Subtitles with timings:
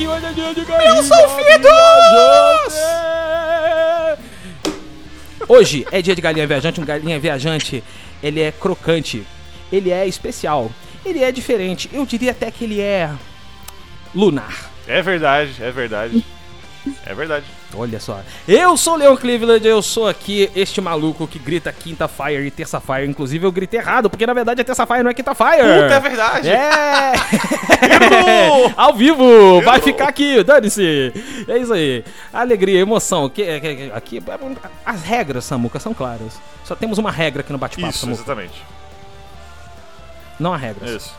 [0.00, 2.74] Que hoje é dia de galinha Meus ouvidos!
[5.46, 6.80] Hoje é dia de galinha viajante.
[6.80, 7.84] Um galinha viajante,
[8.22, 9.26] ele é crocante.
[9.70, 10.70] Ele é especial.
[11.04, 11.90] Ele é diferente.
[11.92, 13.12] Eu diria até que ele é
[14.14, 14.70] lunar.
[14.88, 16.24] É verdade, é verdade.
[17.04, 17.44] É verdade.
[17.72, 18.20] Olha só.
[18.48, 22.50] Eu sou o Leon Cleveland, eu sou aqui este maluco que grita quinta fire e
[22.50, 23.06] terça fire.
[23.06, 25.62] Inclusive eu gritei errado, porque na verdade a terça fire não é quinta fire.
[25.62, 26.48] Puta, é verdade.
[26.48, 27.12] É!
[28.76, 29.60] Ao vivo!
[29.62, 31.12] Vai ficar aqui, dane-se!
[31.46, 32.04] É isso aí.
[32.32, 33.28] Alegria, emoção.
[33.28, 34.22] Que, que- que- aqui,
[34.84, 36.40] as regras, Samuca, são claras.
[36.64, 38.18] Só temos uma regra aqui no bate-papo, Isso, Samuca.
[38.22, 38.62] exatamente.
[40.40, 40.90] Não há regras.
[40.90, 41.14] Isso.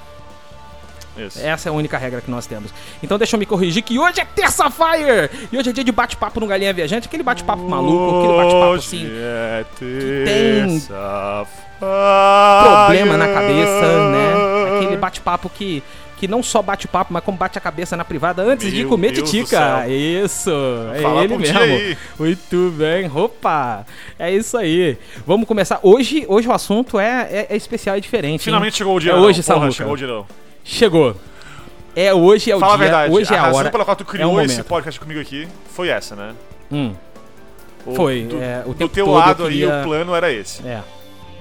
[1.27, 1.39] Isso.
[1.39, 2.72] Essa é a única regra que nós temos.
[3.02, 5.30] Então deixa eu me corrigir que hoje é terça-fire!
[5.52, 9.08] E hoje é dia de bate-papo no Galinha Viajante, aquele bate-papo maluco, aquele bate-papo assim.
[9.11, 11.45] É tem terça
[11.80, 14.75] problema na cabeça, né?
[14.77, 15.81] Aquele bate-papo que,
[16.17, 18.89] que não só bate papo, mas como bate a cabeça na privada antes de Meu
[18.89, 19.88] comer Deus titica.
[19.88, 20.52] Isso,
[20.94, 21.59] é falar ele mesmo.
[21.59, 21.97] aí.
[22.19, 23.86] Muito bem, opa!
[24.19, 24.97] É isso aí.
[25.25, 25.80] Vamos começar.
[25.81, 28.31] Hoje, hoje o assunto é, é, é especial e diferente.
[28.33, 28.39] hein?
[28.39, 29.14] Finalmente chegou o dia.
[29.14, 29.72] É hoje, Porra, Samuca.
[29.72, 30.08] chegou o dia.
[30.08, 30.25] não.
[30.64, 31.16] Chegou.
[31.95, 32.86] É hoje é o Fala dia.
[32.86, 33.14] a verdade.
[33.14, 33.70] Hoje é a a hora.
[33.72, 36.34] pela qual tu é criou o esse podcast comigo aqui foi essa, né?
[36.72, 36.94] Hum,
[37.86, 40.66] O- Foi, Do, é, o do teu lado queria- aí, o plano era esse.
[40.66, 40.82] é.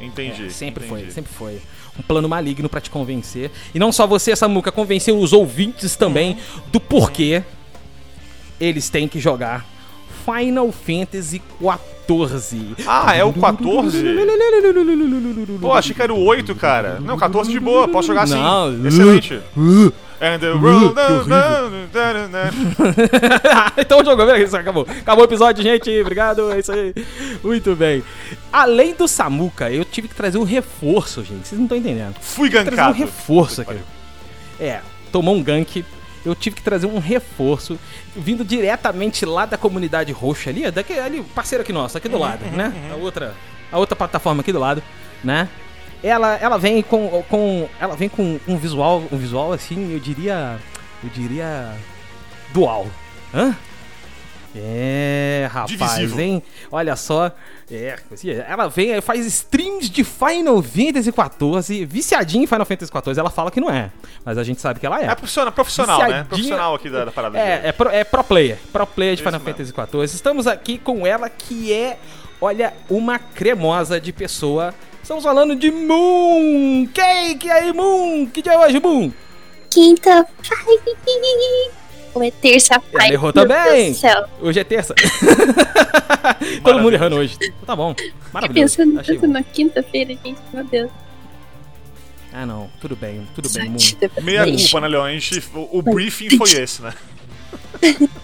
[0.01, 0.47] Entendi.
[0.47, 1.03] É, sempre entendi.
[1.05, 1.61] foi, sempre foi.
[1.99, 3.51] Um plano maligno pra te convencer.
[3.75, 6.39] E não só você, Samuca, convencer os ouvintes também
[6.73, 7.43] do porquê
[8.59, 9.67] eles têm que jogar
[10.33, 12.75] Final Fantasy XIV.
[12.87, 14.03] Ah, é o 14?
[15.61, 16.99] Pô, achei que era o 8, cara.
[17.01, 18.35] Não, 14 de boa, posso jogar assim.
[18.35, 18.87] Não.
[18.87, 19.41] Excelente.
[20.23, 20.95] And the world-
[23.79, 24.87] então jogou, beleza, acabou.
[25.01, 25.89] Acabou o episódio, gente.
[26.01, 26.93] Obrigado, é isso aí.
[27.43, 28.03] Muito bem.
[28.53, 31.49] Além do Samuca, eu tive que trazer um reforço, gente.
[31.49, 32.17] Vocês não estão entendendo.
[32.21, 32.99] Fui trazer um gankado.
[32.99, 33.77] reforço aqui.
[34.59, 34.81] É,
[35.11, 35.83] tomou um gank.
[36.25, 37.79] Eu tive que trazer um reforço
[38.15, 42.45] vindo diretamente lá da comunidade roxa ali, daquele ali, parceiro aqui nosso, aqui do lado,
[42.57, 42.73] né?
[42.93, 43.35] A outra,
[43.73, 44.83] a outra plataforma aqui do lado,
[45.25, 45.49] né?
[46.03, 50.59] Ela, ela vem com, com, ela vem com um visual, um visual assim, eu diria,
[51.03, 51.75] eu diria
[52.53, 52.87] dual.
[53.35, 53.55] Hã?
[54.55, 56.21] É, rapaz, Divisivo.
[56.21, 56.43] hein?
[56.71, 57.31] Olha só.
[57.71, 57.97] É,
[58.49, 63.19] ela vem, faz streams de Final Fantasy XIV, viciadinha em Final Fantasy XIV.
[63.21, 63.91] Ela fala que não é,
[64.25, 65.07] mas a gente sabe que ela é.
[65.07, 66.25] É profissional, profissional né?
[66.25, 67.39] Profissional aqui da, da parada.
[67.39, 68.59] É, é, pro, é pro player.
[68.73, 69.73] Pro player de Isso Final mesmo.
[69.73, 70.05] Fantasy XIV.
[70.17, 71.97] Estamos aqui com ela, que é,
[72.41, 74.75] olha, uma cremosa de pessoa.
[75.01, 76.89] Estamos falando de Moon!
[76.93, 78.27] Cake aí, Moon!
[78.27, 79.13] Que dia é hoje, Moon?
[79.71, 80.27] Quinta.
[82.15, 83.95] Ou é terça Ela errou também.
[84.41, 84.95] Hoje é terça.
[86.65, 87.37] Todo mundo errando hoje.
[87.65, 87.95] Tá bom.
[88.33, 88.77] Maravilhoso.
[88.77, 89.33] Pensando Achei tanto bom.
[89.33, 90.41] na quinta-feira, gente.
[90.53, 90.91] Meu Deus.
[92.33, 92.71] Ah, não.
[92.81, 93.27] Tudo bem.
[93.35, 93.79] Tudo bem, Moon.
[94.23, 95.05] Meia culpa, né, Leon?
[95.05, 96.93] A gente, o, o briefing foi esse, né?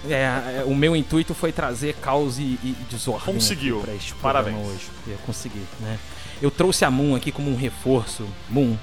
[0.09, 3.83] É, é, o meu intuito foi trazer caos e, e desordem Conseguiu.
[3.97, 4.69] este programa Parabéns.
[4.69, 4.87] hoje.
[5.09, 5.99] Eu consegui, né?
[6.41, 8.25] Eu trouxe a Moon aqui como um reforço.
[8.49, 8.77] Moon,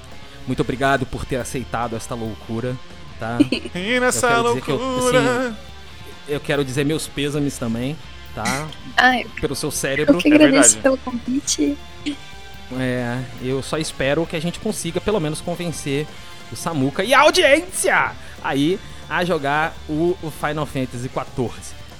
[0.46, 2.76] muito obrigado por ter aceitado esta loucura,
[3.18, 3.38] tá?
[3.74, 5.56] E nessa quero dizer que eu- loucura.
[6.26, 7.96] Eu quero dizer meus pêsames também,
[8.34, 8.66] tá?
[8.96, 10.18] Ai, Pelo seu eu cérebro.
[10.18, 10.82] que É agradeço verdade.
[10.82, 11.76] pelo convite.
[12.80, 16.06] É, eu só espero que a gente consiga pelo menos convencer
[16.50, 21.50] o Samuca e a audiência aí a jogar o, o Final Fantasy XIV,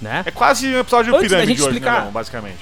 [0.00, 0.22] né?
[0.24, 2.10] É quase um episódio Antes da pirâmide gente de hoje, explicar- né, Leon?
[2.12, 2.58] Basicamente.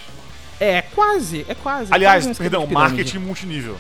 [0.61, 1.95] É, quase, é quase.
[1.95, 3.77] Aliás, quase um perdão, de marketing multinível.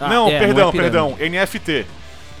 [0.00, 0.78] Ah, não, é, perdão, é pirâmide.
[0.78, 1.16] perdão.
[1.18, 1.86] NFT.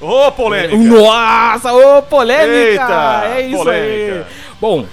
[0.00, 0.76] Ô, polêmica!
[0.76, 2.52] Nossa, ô, polêmica!
[2.52, 4.26] Eita, é isso polêmica.
[4.28, 4.36] aí.
[4.60, 4.86] Bom,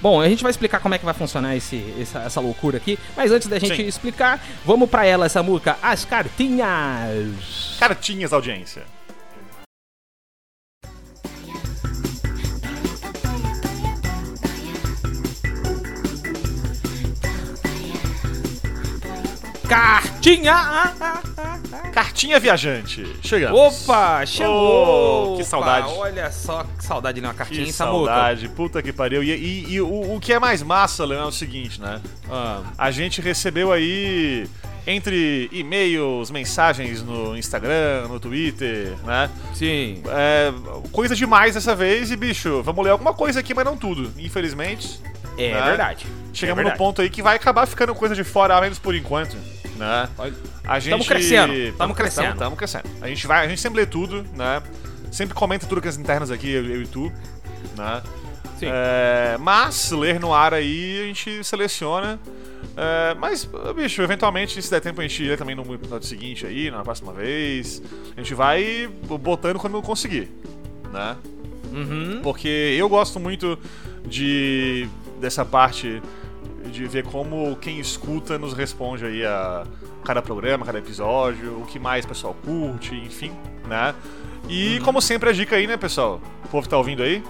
[0.00, 2.98] bom, a gente vai explicar como é que vai funcionar esse, essa, essa loucura aqui.
[3.16, 3.86] Mas antes da gente Sim.
[3.86, 7.76] explicar, vamos pra ela, essa música, as cartinhas.
[7.78, 8.82] Cartinhas, audiência.
[19.68, 20.94] Cartinha!
[21.96, 23.06] Cartinha viajante.
[23.22, 23.58] Chegamos.
[23.88, 25.32] Opa, chegou!
[25.32, 25.86] Oh, que saudade.
[25.88, 28.10] Opa, olha só que saudade de uma cartinha, Que hein, Samuca?
[28.12, 29.24] saudade, puta que pariu.
[29.24, 31.98] E, e- e o, o que é mais massa, Leon, é o seguinte, né?
[32.30, 34.46] Ah, A gente recebeu aí,
[34.86, 39.30] entre e-mails, mensagens no Instagram, no Twitter, né?
[39.54, 40.02] sim.
[40.08, 40.52] É,
[40.92, 45.00] coisa demais dessa vez e, bicho, vamos ler alguma coisa aqui, mas não tudo, infelizmente.
[45.36, 45.62] É né?
[45.62, 46.06] verdade.
[46.32, 46.78] Chegamos é no verdade.
[46.78, 49.36] ponto aí que vai acabar ficando coisa de fora, ao menos por enquanto,
[49.76, 50.08] né?
[50.64, 50.90] A gente...
[50.90, 52.28] Tamo crescendo, tamo crescendo.
[52.28, 52.84] Tamo, tamo crescendo.
[53.00, 54.62] A gente vai, a gente sempre lê tudo, né?
[55.10, 57.12] Sempre comenta tudo com as internas aqui, eu, eu e tu,
[57.76, 58.02] né?
[58.58, 58.66] Sim.
[58.70, 62.18] É, mas ler no ar aí a gente seleciona.
[62.76, 66.70] É, mas, bicho, eventualmente, se der tempo, a gente lê também no episódio seguinte aí,
[66.70, 67.82] na próxima vez.
[68.16, 68.88] A gente vai
[69.20, 70.30] botando quando conseguir,
[70.92, 71.16] né?
[71.72, 72.20] Uhum.
[72.22, 73.58] Porque eu gosto muito
[74.06, 74.88] de
[75.20, 76.02] dessa parte
[76.70, 79.64] de ver como quem escuta nos responde aí a
[80.04, 83.32] cada programa, cada episódio, o que mais o pessoal curte, enfim,
[83.66, 83.94] né?
[84.48, 86.20] E como sempre a dica aí, né, pessoal?
[86.44, 87.20] O povo que tá ouvindo aí,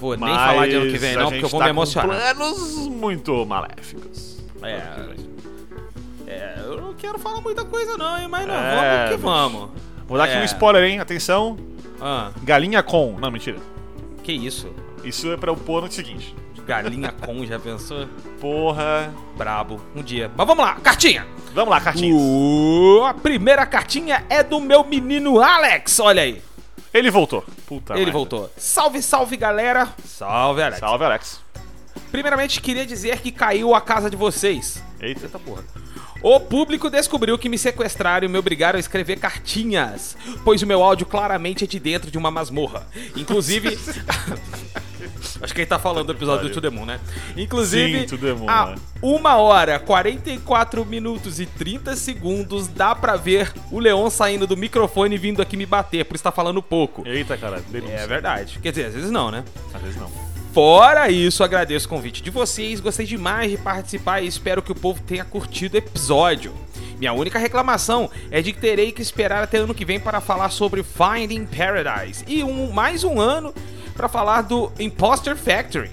[0.02, 2.36] Vou nem falar de ano que vem, não, porque eu vou tá me com emocionar.
[2.36, 4.38] planos muito maléficos.
[4.64, 4.82] É.
[6.28, 8.28] É, eu não quero falar muita coisa, não, hein?
[8.28, 9.70] Mas não, É, vamos que vamos.
[10.08, 10.42] Vou dar aqui É.
[10.42, 11.00] um spoiler, hein?
[11.00, 11.58] Atenção,
[12.02, 13.16] Ah, galinha com.
[13.20, 13.58] Não, mentira.
[14.24, 14.68] que isso?
[15.04, 16.36] Isso é pra eu pôr no seguinte.
[16.66, 18.08] Galinha com, já pensou?
[18.40, 19.12] Porra.
[19.38, 19.80] Brabo.
[19.96, 20.32] Um dia.
[20.36, 21.26] Mas vamos lá, cartinha!
[21.54, 22.18] Vamos lá, cartinhas.
[22.20, 26.42] Uh, a primeira cartinha é do meu menino Alex, olha aí.
[26.94, 27.44] Ele voltou.
[27.66, 28.12] Puta Ele merda.
[28.12, 28.52] voltou.
[28.58, 29.90] Salve, salve, galera.
[30.06, 30.80] Salve, Alex.
[30.80, 31.40] Salve, Alex.
[32.12, 34.84] Primeiramente, queria dizer que caiu a casa de vocês.
[35.00, 35.26] Eita.
[35.26, 35.64] Eita porra.
[36.22, 40.84] O público descobriu que me sequestraram e me obrigaram a escrever cartinhas, pois o meu
[40.84, 42.88] áudio claramente é de dentro de uma masmorra.
[43.16, 43.78] Inclusive.
[45.42, 47.00] Acho que ele tá falando do episódio do To The Moon, né?
[47.36, 48.76] Inclusive, Sim, Moon, a né?
[49.02, 55.16] 1 hora, 44 minutos e 30 segundos dá pra ver o Leon saindo do microfone
[55.16, 57.08] e vindo aqui me bater, por estar falando pouco.
[57.08, 57.60] Eita, cara.
[57.70, 57.96] Denúncia.
[57.96, 58.60] É verdade.
[58.62, 59.44] Quer dizer, às vezes não, né?
[59.74, 60.31] Às vezes não.
[60.54, 64.76] Fora isso, agradeço o convite de vocês, gostei demais de participar e espero que o
[64.76, 66.54] povo tenha curtido o episódio.
[66.98, 70.50] Minha única reclamação é de que terei que esperar até ano que vem para falar
[70.50, 73.54] sobre Finding Paradise e um, mais um ano
[73.96, 75.90] para falar do Imposter Factory,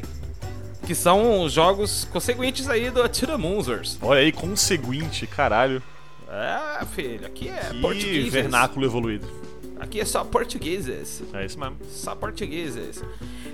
[0.86, 3.96] que são os jogos consequentes aí do To The Moonsers.
[4.02, 5.80] Olha aí, conseguinte, caralho.
[6.28, 8.32] É, filho, aqui é Que português.
[8.32, 9.37] vernáculo evoluído.
[9.80, 11.22] Aqui é só portugueses.
[11.32, 11.76] É isso mesmo.
[11.88, 13.02] Só portugueses.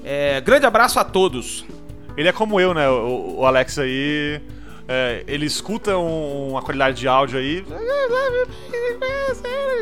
[0.02, 1.64] É, grande abraço a todos.
[2.16, 2.88] Ele é como eu, né?
[2.88, 4.40] O, o Alex aí.
[4.88, 7.64] é, ele escuta um- uma qualidade de áudio aí.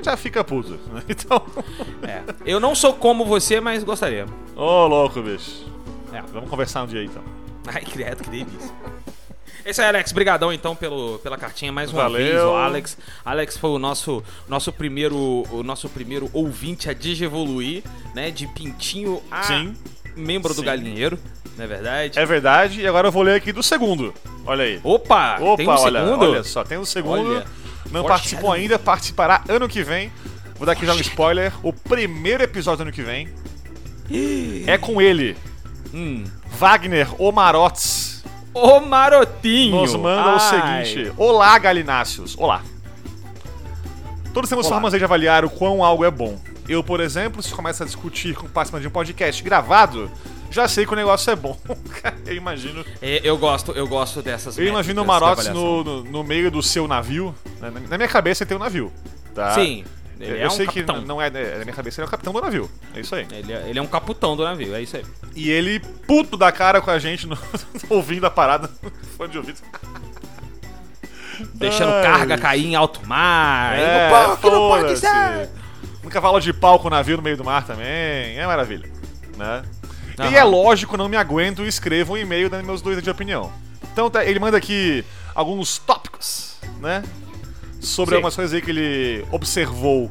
[0.02, 0.78] Já fica puto.
[1.08, 1.42] Então.
[2.02, 4.26] É, eu não sou como você, mas gostaria.
[4.56, 5.70] Ô, louco, bicho.
[6.12, 6.20] É.
[6.32, 7.22] Vamos conversar um dia aí, então.
[7.66, 8.74] Ai, credo, que delícia.
[9.64, 10.12] Esse aí, Alex.
[10.12, 12.18] Brigadão, então, pelo, pela cartinha mais uma Valeu.
[12.18, 12.42] vez.
[12.42, 17.82] O Alex, Alex foi o nosso, nosso, primeiro, o nosso primeiro ouvinte a digievoluir,
[18.14, 18.30] né?
[18.30, 19.74] De pintinho a Sim.
[20.16, 20.66] membro do Sim.
[20.66, 21.18] galinheiro,
[21.56, 22.18] não é verdade?
[22.18, 22.80] É verdade.
[22.80, 24.12] E agora eu vou ler aqui do segundo.
[24.44, 24.80] Olha aí.
[24.82, 26.22] Opa, Opa, tem um olha, segundo?
[26.24, 27.36] olha só, tem um segundo.
[27.36, 27.46] Olha.
[27.90, 30.10] Não participou ainda, participará ano que vem.
[30.56, 31.52] Vou dar aqui já um spoiler.
[31.62, 33.28] O primeiro episódio do ano que vem
[34.66, 35.36] é com ele,
[35.94, 36.24] Hum.
[36.58, 38.11] Wagner Omarotes.
[38.54, 39.76] O Marotinho.
[39.76, 40.84] Nos manda o Ai.
[40.84, 42.36] seguinte: Olá, Galináceos.
[42.38, 42.62] Olá.
[44.34, 44.76] Todos temos Olá.
[44.76, 46.38] formas de avaliar o quão algo é bom.
[46.68, 50.10] Eu, por exemplo, se começa a discutir com participante de um podcast gravado,
[50.50, 51.58] já sei que o negócio é bom.
[52.26, 52.84] eu imagino.
[53.00, 56.62] É, eu gosto, eu gosto dessas Eu imagino o Marotes no, no, no meio do
[56.62, 57.34] seu navio.
[57.60, 58.92] Na minha cabeça tem um navio.
[59.34, 59.54] Tá?
[59.54, 59.84] Sim,
[60.24, 61.00] ele eu é um sei capitão.
[61.00, 61.26] que não é.
[61.28, 62.70] é, Na minha cabeça ele é o capitão do navio.
[62.94, 63.26] É isso aí.
[63.32, 65.04] Ele é, ele é um caputão do navio, é isso aí.
[65.34, 67.38] E ele, puto da cara com a gente, no-
[67.90, 68.70] ouvindo a parada,
[69.16, 69.58] fone de ouvido.
[71.54, 72.02] Deixando Ai.
[72.02, 73.76] carga cair em alto mar.
[73.78, 75.48] É, pô, que não pode ser.
[76.04, 78.38] Um cavalo de pau com o navio no meio do mar também.
[78.38, 78.88] É maravilha.
[79.36, 79.62] Né?
[80.30, 83.50] E é lógico, não me aguento e escrevo um e-mail dando meus dois de opinião.
[83.92, 87.02] Então tá, ele manda aqui alguns tópicos, né?
[87.82, 88.16] Sobre Sim.
[88.16, 90.10] algumas coisas aí que ele observou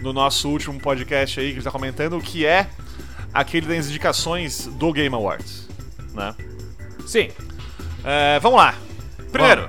[0.00, 2.68] no nosso último podcast aí que ele tá comentando, que é
[3.32, 5.68] aquele das indicações do Game Awards,
[6.12, 6.34] né?
[7.06, 7.28] Sim.
[8.04, 8.74] É, vamos lá.
[9.30, 9.68] Primeiro,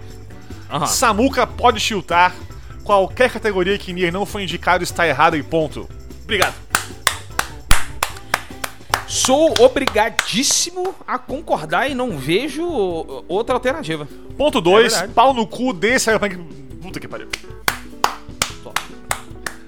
[0.71, 0.87] Aham.
[0.87, 2.35] Samuka pode chutar
[2.83, 5.87] qualquer categoria que Nier não foi indicado está errado e ponto.
[6.23, 6.55] Obrigado.
[9.07, 12.63] Sou obrigadíssimo a concordar e não vejo
[13.27, 14.07] outra alternativa.
[14.37, 15.13] Ponto 2, verdade.
[15.13, 16.68] pau no cu desse Cyberpunk.
[16.89, 17.27] Puta que pariu.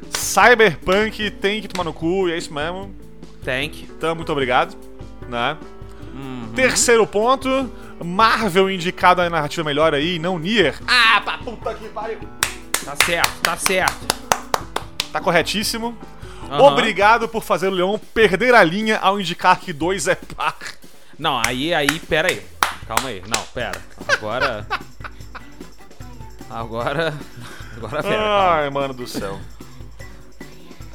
[0.10, 2.96] Cyberpunk tem que tomar no cu, e é isso mesmo.
[3.44, 3.84] Tank.
[3.84, 4.76] Então, muito obrigado.
[5.30, 5.56] Né?
[6.56, 7.72] Terceiro ponto,
[8.04, 10.80] Marvel indicado a narrativa melhor aí, não Nier.
[10.88, 12.18] Ah, pra puta que pariu.
[12.84, 14.08] Tá certo, tá certo.
[15.14, 15.96] Tá corretíssimo.
[16.50, 16.64] Aham.
[16.64, 20.58] Obrigado por fazer o Leão perder a linha ao indicar que dois é par.
[21.20, 22.42] Não, aí, aí, pera aí.
[22.88, 23.22] Calma aí.
[23.28, 23.80] Não, pera.
[24.08, 24.66] Agora.
[26.52, 27.14] Agora.
[27.78, 28.16] Agora pera.
[28.16, 28.52] calma.
[28.52, 29.40] Ai, mano do céu.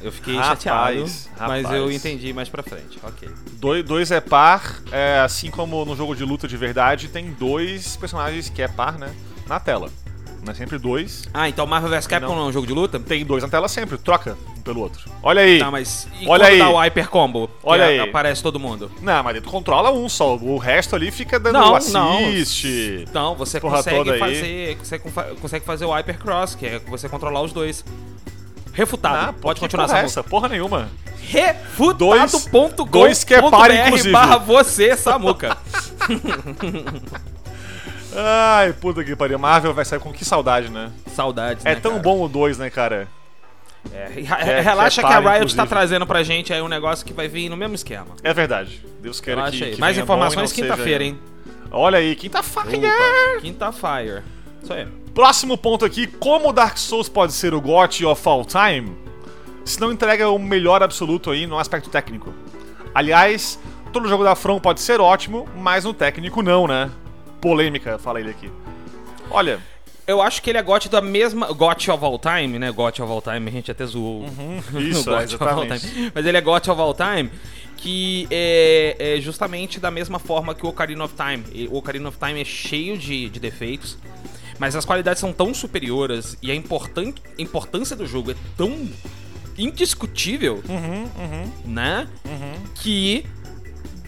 [0.01, 1.29] Eu fiquei Rapaz, chateado, mas
[1.63, 1.71] rapaz.
[1.71, 2.99] eu entendi mais pra frente.
[3.01, 3.27] Ok.
[3.53, 7.97] Dois, dois é par, é, assim como no jogo de luta de verdade, tem dois
[7.97, 9.13] personagens que é par, né?
[9.47, 9.89] Na tela.
[10.47, 11.23] Não é sempre dois.
[11.33, 12.35] Ah, então Marvel vs Capcom Não.
[12.37, 12.97] não é um jogo de luta?
[12.97, 15.01] Tem dois na tela sempre, troca um pelo outro.
[15.21, 15.59] Olha aí.
[15.59, 16.07] Tá, mas.
[16.21, 16.57] E Olha aí.
[16.57, 17.49] dá o Hyper Combo?
[17.61, 17.99] Olha aí.
[17.99, 18.89] Aparece todo mundo.
[19.01, 20.37] Não, mas tu controla um só.
[20.37, 23.05] O resto ali fica dando Não, assist.
[23.13, 24.77] Não, você Porra toda consegue fazer.
[24.81, 24.99] Você
[25.41, 27.83] consegue fazer o Hypercross, que é você controlar os dois.
[28.71, 29.31] Refutado.
[29.31, 30.05] Ah, Pode continuar Samuca.
[30.05, 30.23] essa?
[30.23, 30.89] Porra nenhuma.
[31.23, 32.85] Refutado.com.
[32.85, 33.41] dois que é
[34.11, 35.57] barra você, Samuca.
[38.19, 39.37] Ai, puta que pariu.
[39.37, 40.91] Marvel vai sair com que saudade, né?
[41.13, 42.03] Saudades, É né, tão cara?
[42.03, 43.07] bom o 2, né, cara?
[43.93, 45.57] É, re- é relaxa que, par, a Riot inclusive.
[45.61, 48.07] tá trazendo pra gente aí um negócio que vai vir no mesmo esquema.
[48.23, 48.83] É verdade.
[49.01, 49.71] Deus queira Relaxa que, aí.
[49.75, 51.17] que Mais informações quinta-feira, hein?
[51.71, 52.87] Olha aí, quinta-feira.
[52.87, 54.23] Opa, Quinta Fire.
[54.63, 54.87] Isso aí.
[55.13, 58.95] Próximo ponto aqui, como Dark Souls pode ser o GOT of all time
[59.63, 62.33] se não entrega o melhor absoluto aí no aspecto técnico?
[62.93, 63.59] Aliás,
[63.93, 66.89] todo jogo da From pode ser ótimo, mas no técnico não, né?
[67.47, 68.51] Polêmica, fala ele aqui.
[69.31, 69.59] Olha,
[70.05, 71.47] Eu acho que ele é GOT da mesma.
[71.51, 72.71] GOT of all time, né?
[72.71, 74.25] GOT of all time, a gente até zoou.
[74.71, 75.89] no isso, GOT of all exatamente.
[75.91, 76.11] time.
[76.15, 77.29] Mas ele é GOT of all time,
[77.75, 81.67] que é, é justamente da mesma forma que o Ocarina of Time.
[81.69, 83.97] O Ocarina of Time é cheio de, de defeitos,
[84.57, 88.89] mas as qualidades são tão superiores e a importan importância do jogo é tão
[89.57, 92.07] indiscutível, Uhum, né?
[92.75, 93.25] Que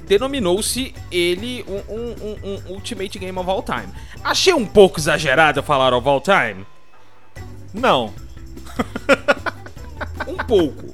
[0.09, 3.87] denominou-se ele um, um- um- um Ultimate Game of All Time.
[4.23, 6.65] Achei um pouco exagerado falar of all time.
[7.73, 8.13] não.
[10.27, 10.93] Um pouco.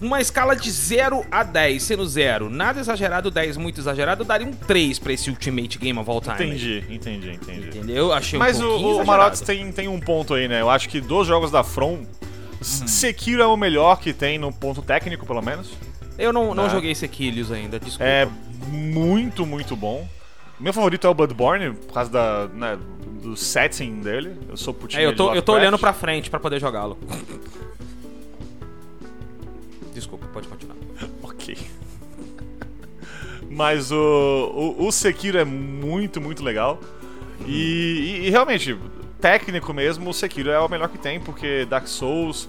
[0.00, 4.46] Uma escala de 0 a 10, sendo 0 nada exagerado, 10 muito exagerado, eu daria
[4.46, 6.34] um 3 pra esse Ultimate Game of All Time.
[6.34, 7.68] Entendi, entendi, entendi.
[7.68, 8.12] Entendeu?
[8.12, 9.06] Achei Mas um o, o.
[9.06, 10.60] Marotes tem, tem um ponto aí, né?
[10.60, 12.06] Eu acho que dos jogos da From, Uhum.
[12.88, 15.70] Sekiro é o melhor que tem no ponto técnico, pelo menos.
[16.18, 16.70] Eu não, não Né?
[16.70, 18.04] joguei Sequilhos ainda, desculpa.
[18.04, 18.26] É
[18.68, 20.06] muito, muito bom.
[20.58, 22.78] Meu favorito é o Bloodborne, por causa da, né,
[23.22, 24.36] do setting dele.
[24.48, 26.96] Eu sou putinho É, eu tô, eu tô olhando pra frente pra poder jogá-lo.
[29.92, 30.76] Desculpa, pode continuar.
[31.22, 31.56] Ok.
[33.50, 33.96] Mas o,
[34.78, 36.80] o, o Sekiro é muito, muito legal.
[37.46, 38.76] E, e- e realmente,
[39.20, 42.48] técnico mesmo, o Sekiro é o melhor que tem, porque Dark Souls,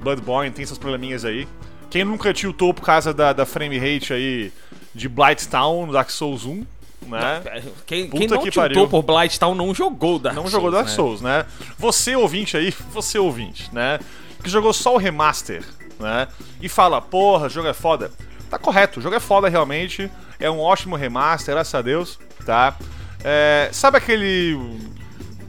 [0.00, 1.48] Bloodborne tem seus probleminhas aí.
[1.90, 4.52] Quem nunca tiltou por causa da, da frame rate aí
[4.94, 6.64] de Blighttown no Dark Souls 1,
[7.06, 7.42] né?
[7.86, 10.92] Quem, quem não que tiltou por Blighttown não jogou Dark não Souls, jogou Dark né?
[10.92, 11.46] Souls, né?
[11.78, 13.98] Você ouvinte aí, você ouvinte, né?
[14.42, 15.64] Que jogou só o remaster,
[15.98, 16.28] né?
[16.60, 18.10] E fala, porra, o jogo é foda.
[18.50, 20.10] Tá correto, o jogo é foda realmente.
[20.38, 22.76] É um ótimo remaster, graças a Deus, tá?
[23.22, 24.58] É, sabe aquele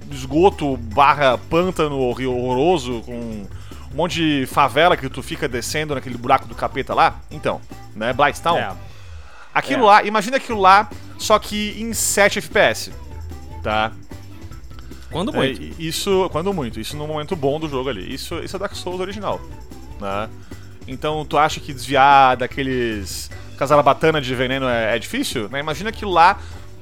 [0.10, 3.48] esgoto barra pântano horroroso com um
[3.96, 7.20] monte de favela que tu fica descendo naquele buraco do capeta lá?
[7.30, 7.60] Então,
[7.96, 8.14] né?
[8.14, 8.58] Blighttown.
[8.58, 8.72] É.
[9.56, 9.86] Aquilo É.
[9.88, 12.92] lá, imagina aquilo lá, só que em 7 FPS,
[13.64, 13.92] tá?
[15.10, 15.62] Quando É, muito.
[15.62, 18.14] e- isso, quando muito, isso no momento bom do jogo ali.
[18.14, 19.40] Isso, isso é Dark Souls original,
[20.00, 20.30] né?
[20.88, 25.48] Então, tu acha que desviar daqueles casarabatana de veneno é, é difícil?
[25.50, 25.60] Né?
[25.60, 26.38] Imagina aquilo lá,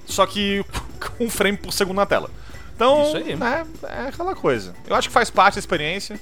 [0.05, 0.65] só que
[1.19, 2.29] um frame por segundo na tela.
[2.75, 3.35] Então, Isso aí.
[3.35, 4.73] né, é aquela coisa.
[4.87, 6.19] Eu acho que faz parte da experiência,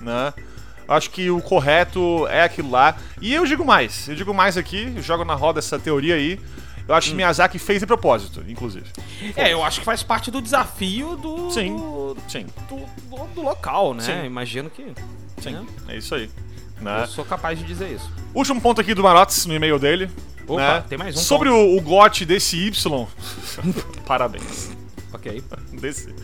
[0.00, 0.34] né?
[0.88, 2.96] Eu acho que o correto é aquilo lá.
[3.20, 6.38] E eu digo mais, eu digo mais aqui, jogo na roda essa teoria aí.
[6.88, 7.16] Eu acho que Hum.
[7.16, 8.86] Miyazaki fez de propósito, inclusive.
[9.34, 11.50] É, eu acho que faz parte do desafio do.
[11.50, 11.74] Sim.
[11.76, 12.76] Do, Sim, do,
[13.10, 14.02] do- do local, né?
[14.04, 14.24] Sim.
[14.24, 14.92] Imagino que.
[15.40, 15.66] sim, né?
[15.88, 16.30] é isso aí.
[16.80, 17.02] Né?
[17.02, 18.08] Eu sou capaz de dizer isso.
[18.32, 20.08] Último ponto aqui do Marotes no e-mail dele.
[20.46, 20.84] Opa, né?
[20.88, 23.06] tem mais um Sobre o, o GOT desse Y.
[24.06, 24.70] Parabéns.
[25.12, 25.42] Ok.
[25.72, 26.14] Desse,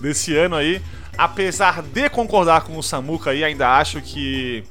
[0.00, 0.80] desse ano aí.
[1.16, 4.64] Apesar de concordar com o Samuka aí, ainda acho que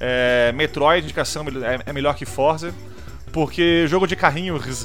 [0.00, 2.74] é, Metroid, indicação, é, é melhor que Forza.
[3.32, 4.56] Porque jogo de carrinho.
[4.56, 4.84] ris-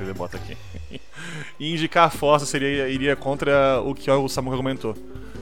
[0.00, 0.56] Ele bota aqui.
[1.58, 4.94] E indicar Forza seria, iria contra o que o Samuka comentou.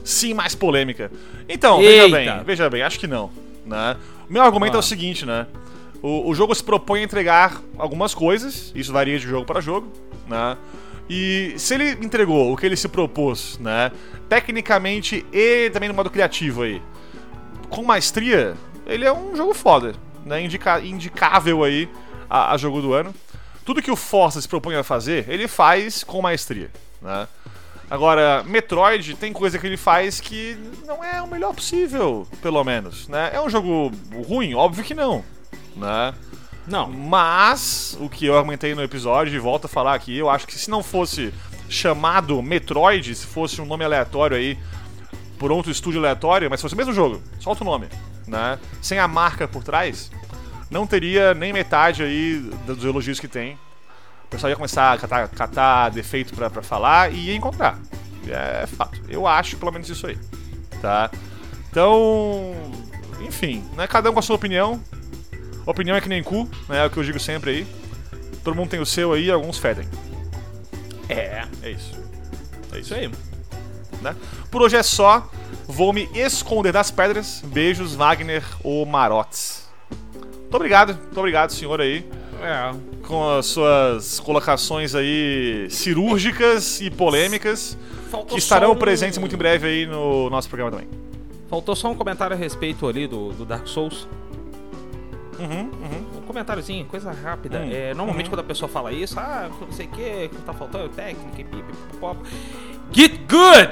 [0.03, 1.11] Sim, mais polêmica.
[1.49, 2.35] Então, veja Eita.
[2.35, 3.29] bem, veja bem, acho que não.
[3.65, 3.97] Né?
[4.29, 4.83] O meu argumento é o Ah.
[4.83, 5.45] seguinte, né?
[6.01, 9.91] O, o jogo se propõe a entregar algumas coisas, isso varia de jogo para jogo,
[10.27, 10.55] né?
[11.09, 13.91] E se ele entregou o que ele se propôs, né?
[14.29, 16.81] Tecnicamente e também no modo criativo aí,
[17.69, 18.55] com maestria,
[18.85, 19.93] ele é um jogo foda,
[20.25, 20.41] né?
[20.41, 21.89] Indica, indicável aí
[22.29, 23.13] a, a jogo do ano.
[23.65, 26.69] tudo que o Forza se propõe a fazer, ele faz com maestria,
[27.01, 27.27] né?
[27.89, 33.07] Agora, Metroid tem coisa que ele faz que não é o melhor possível, pelo menos,
[33.07, 33.29] né?
[33.33, 33.91] É um jogo
[34.27, 34.55] ruim?
[34.55, 35.23] Óbvio que não,
[35.75, 36.13] né?
[36.67, 36.87] Não.
[36.89, 40.57] Mas, o que eu argumentei no episódio, e volto a falar aqui, eu acho que
[40.57, 41.33] se não fosse
[41.69, 44.57] chamado Metroid, se fosse um nome aleatório aí,
[45.37, 47.87] por outro estúdio aleatório, mas se fosse o mesmo jogo, só outro nome,
[48.27, 48.57] né?
[48.81, 50.11] Sem a marca por trás,
[50.69, 53.57] não teria nem metade aí dos elogios que tem.
[54.25, 57.77] O pessoal ia começar a catar, catar defeito pra falar e ia encontrar.
[58.27, 58.99] É fato.
[59.07, 60.17] Eu acho pelo menos isso aí.
[60.81, 61.11] Tá?
[61.69, 62.55] Então,
[63.21, 63.85] enfim, né?
[63.85, 64.81] Cada um com a sua opinião.
[65.65, 66.79] Opinião é que nem cu, né?
[66.83, 67.67] É o que eu digo sempre aí.
[68.43, 69.87] Todo mundo tem o seu aí, alguns fedem.
[71.09, 71.45] É.
[71.61, 71.91] É isso.
[72.73, 73.09] É Isso aí.
[74.01, 74.15] né?
[74.51, 75.29] Por hoje é só.
[75.67, 77.41] Vou me esconder das pedras.
[77.45, 79.67] Beijos, Wagner ou Marotes.
[80.41, 82.05] Muito obrigado, muito obrigado, senhor aí,
[82.41, 82.73] É.
[83.07, 87.77] com as suas colocações aí cirúrgicas e polêmicas,
[88.11, 90.87] Faltou que estarão um- presentes muito em breve aí no nosso programa também.
[91.49, 94.07] Faltou só um comentário a respeito ali do, do Dark Souls.
[95.39, 96.17] Uhum, uhum.
[96.17, 97.59] Um comentáriozinho, coisa rápida.
[97.59, 98.31] Hum, É, normalmente uhum.
[98.31, 101.43] quando a pessoa fala isso, ah, não sei o que, que tá faltando técnica e
[101.43, 102.19] pipi, pop.
[102.91, 103.69] Get good!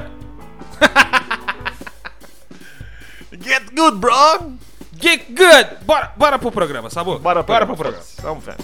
[3.44, 4.54] Get good, bro!
[5.00, 5.86] Get good!
[5.86, 7.18] Bora, bora pro programa, Sabu.
[7.20, 8.04] Bora, bora pro programa.
[8.22, 8.56] Vamos ver.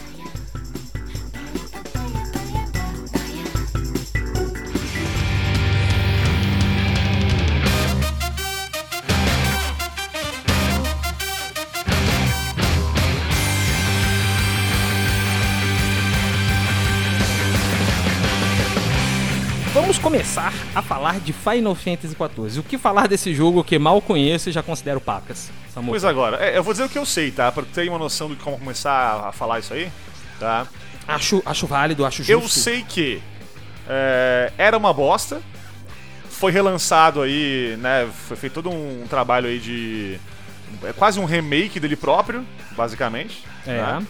[19.98, 22.60] Vamos começar a falar de Final Fantasy XIV.
[22.60, 25.50] O que falar desse jogo que mal conheço e já considero pacas?
[25.88, 27.52] Pois agora, é, eu vou dizer o que eu sei, tá?
[27.52, 29.92] Pra ter uma noção de como começar a falar isso aí,
[30.40, 30.68] tá?
[31.08, 32.32] Acho, acho válido, acho justo.
[32.32, 33.20] Eu sei que
[33.90, 35.42] é, era uma bosta.
[36.30, 38.08] Foi relançado aí, né?
[38.28, 40.20] Foi feito todo um trabalho aí de.
[40.84, 43.44] É quase um remake dele próprio, basicamente.
[43.66, 43.82] É.
[43.82, 44.08] né?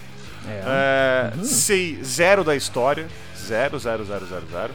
[0.50, 1.32] É.
[1.40, 3.08] É, Sei zero da história.
[3.38, 4.74] Zero, zero, zero, zero, zero.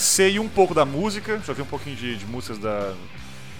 [0.00, 1.38] Sei um pouco da música.
[1.46, 2.94] Joguei um pouquinho de, de músicas da,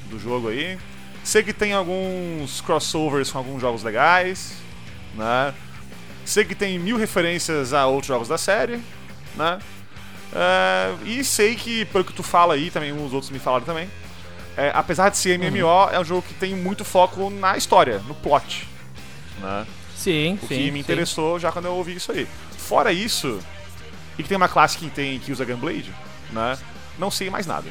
[0.09, 0.79] do jogo aí.
[1.22, 4.55] Sei que tem alguns crossovers com alguns jogos legais.
[5.14, 5.53] Né?
[6.24, 8.81] Sei que tem mil referências a outros jogos da série.
[9.37, 9.59] Né?
[10.33, 13.90] É, e sei que, pelo que tu fala aí, também os outros me falaram também.
[14.57, 18.14] é, apesar de ser MMO, é um jogo que tem muito foco na história, no
[18.14, 18.66] plot.
[19.40, 19.66] Né?
[19.94, 20.55] Sim, O sim.
[20.57, 20.79] que me sim.
[20.79, 22.26] interessou já quando eu ouvi isso aí.
[22.57, 23.40] Fora isso,
[24.18, 25.92] e que tem uma classe que, tem, que usa Gunblade,
[26.33, 26.59] né?
[26.99, 27.69] Não sei mais nada.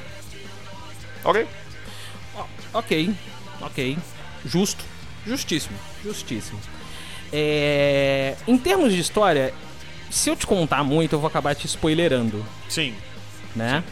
[1.23, 1.47] Ok?
[2.73, 3.15] Ok,
[3.61, 3.97] ok.
[4.45, 4.83] Justo.
[5.25, 5.77] Justíssimo.
[6.03, 6.59] Justíssimo.
[7.31, 8.35] É...
[8.47, 9.53] Em termos de história,
[10.09, 12.95] se eu te contar muito, eu vou acabar te spoilerando, Sim.
[13.55, 13.83] né?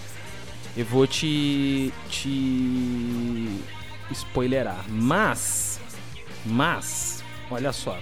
[0.76, 1.92] Eu vou te.
[2.10, 3.50] te.
[4.12, 4.86] spoilerar.
[4.88, 5.80] Mas.
[6.46, 7.24] Mas.
[7.50, 8.00] Olha só.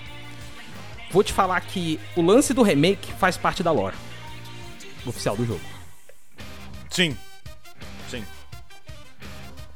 [1.12, 3.96] Vou te falar que o lance do remake faz parte da lore
[5.10, 5.75] oficial do jogo.
[6.96, 7.18] Sim.
[8.10, 8.24] Sim.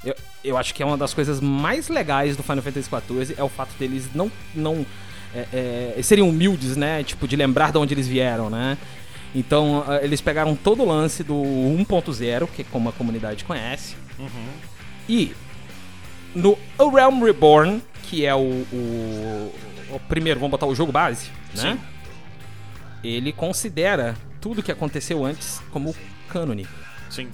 [0.05, 3.43] Eu, eu acho que é uma das coisas mais legais do Final Fantasy XIV é
[3.43, 4.31] o fato deles não.
[4.55, 4.85] não
[5.35, 7.03] é, é, serem humildes, né?
[7.03, 8.77] Tipo, de lembrar de onde eles vieram, né?
[9.35, 13.95] Então, ah, eles pegaram todo o lance do 1.0, que é como a comunidade conhece,
[15.07, 15.35] e
[16.33, 19.53] no A Realm Reborn, que é o, o,
[19.91, 21.73] o primeiro, vamos botar o jogo base, né?
[21.73, 21.79] Sim.
[23.03, 25.95] Ele considera tudo que aconteceu antes como
[26.27, 26.67] cânone.
[27.09, 27.29] Sim.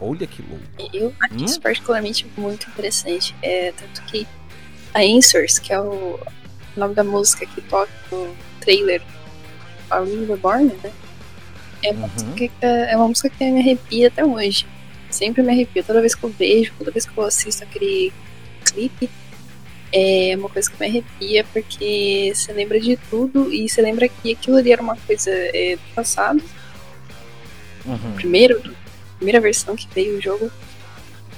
[0.00, 0.90] Olha que louco.
[0.92, 1.44] Eu acho Hum?
[1.44, 3.34] isso particularmente muito interessante.
[3.42, 4.26] É, tanto que
[4.94, 6.18] a Answers, que é o
[6.76, 9.00] nome da música que toca no trailer
[9.88, 10.92] Falling Reborn, né?
[11.84, 12.12] É uma, Uhum.
[12.12, 14.66] música que, é uma música que me arrepia até hoje.
[15.10, 15.84] Sempre me arrepia.
[15.84, 18.12] Toda vez que eu vejo, toda vez que eu assisto aquele
[18.64, 19.08] clipe,
[19.92, 24.32] é uma coisa que me arrepia, porque você lembra de tudo e você lembra que
[24.32, 26.42] aquilo ali era uma coisa é, do passado
[27.84, 28.12] Uhum.
[28.14, 28.62] primeiro,
[29.16, 30.50] primeira versão que veio o jogo.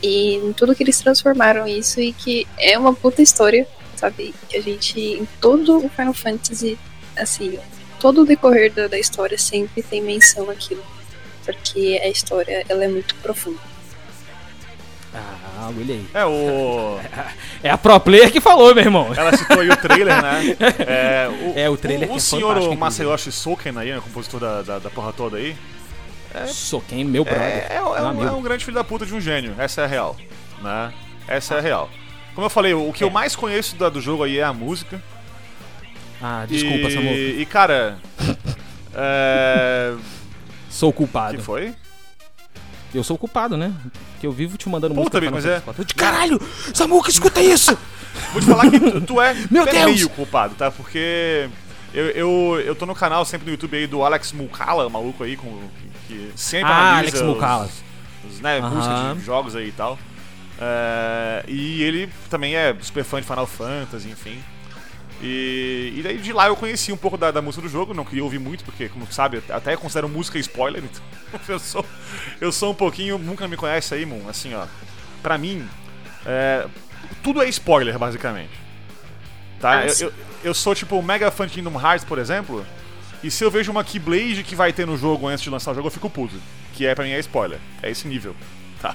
[0.03, 4.35] E em tudo que eles transformaram isso e que é uma puta história, sabe?
[4.49, 6.79] Que a gente, em todo o Final Fantasy,
[7.17, 7.59] assim,
[7.99, 10.85] todo o decorrer da, da história sempre tem menção àquilo.
[11.45, 13.59] Porque a história, ela é muito profunda.
[15.15, 16.07] Ah, olha aí.
[16.13, 16.99] É, o.
[17.63, 19.11] É a pro player que falou, meu irmão.
[19.17, 20.57] Ela citou aí o trailer, né?
[20.87, 24.41] É, o, É, o trailer O, que o é senhor Masayoshi Soken aí, né, compositor
[24.41, 25.57] da, da, da porra toda aí,
[26.49, 27.05] Sou quem?
[27.05, 27.43] Meu brother.
[27.43, 29.55] é, é, é um, é um grande filho da puta de um gênio.
[29.59, 30.17] Essa é a real.
[30.63, 30.93] Né?
[31.29, 31.91] Essa é a real.
[32.35, 33.11] Como eu falei, o que eu É.
[33.13, 35.01] mais conheço da- do jogo aí é a música.
[36.21, 37.11] Ah, desculpa, e, Samu.
[37.13, 37.99] E, cara,
[38.95, 39.95] É...
[40.71, 41.37] Sou culpado.
[41.37, 41.75] que foi?
[42.95, 43.73] Eu sou o culpado, né?
[44.21, 45.21] Que eu vivo te mandando Puta, música.
[45.21, 45.95] Final mas é- Fantasy IV.
[45.97, 46.41] Caralho!
[46.73, 47.77] Samuca, escuta isso!
[48.33, 49.85] Vou te falar que tu, tu é, Meu é Deus!
[49.97, 50.71] meio culpado, tá?
[50.71, 51.49] Porque
[51.93, 55.37] eu, eu, eu tô no canal sempre no YouTube aí do Alex Mulcala, maluco aí,
[55.37, 55.61] com,
[56.07, 57.21] que, sempre Ah, analisa Alex
[57.67, 57.83] os-
[58.31, 59.99] os, né, músicas de jogos aí e tal.
[60.61, 64.43] É, e ele também é super fã de Final Fantasy, enfim.
[65.23, 68.05] E, e daí de lá eu conheci um pouco da, da música do jogo, não
[68.05, 71.03] queria ouvir muito, porque, como tu sabe, até considero música spoiler, então
[71.49, 71.87] eu sou,
[72.41, 73.19] eu sou um pouquinho.
[73.19, 74.67] Nunca me conhece aí, Moon, assim, ó.
[75.23, 75.67] Pra mim,
[76.27, 76.67] é,
[77.23, 78.53] tudo é spoiler, basicamente.
[79.61, 79.79] Tá?
[79.81, 80.13] Ah, Eu, eu,
[80.45, 82.65] eu sou tipo mega fã de Kingdom Hearts, por exemplo,
[83.27, 85.75] e se eu vejo uma Keyblade que vai ter no jogo antes de lançar o
[85.75, 86.35] jogo, eu fico puto.
[86.75, 87.59] Que é pra mim é spoiler.
[87.83, 88.35] É esse nível.
[88.81, 88.95] Tá?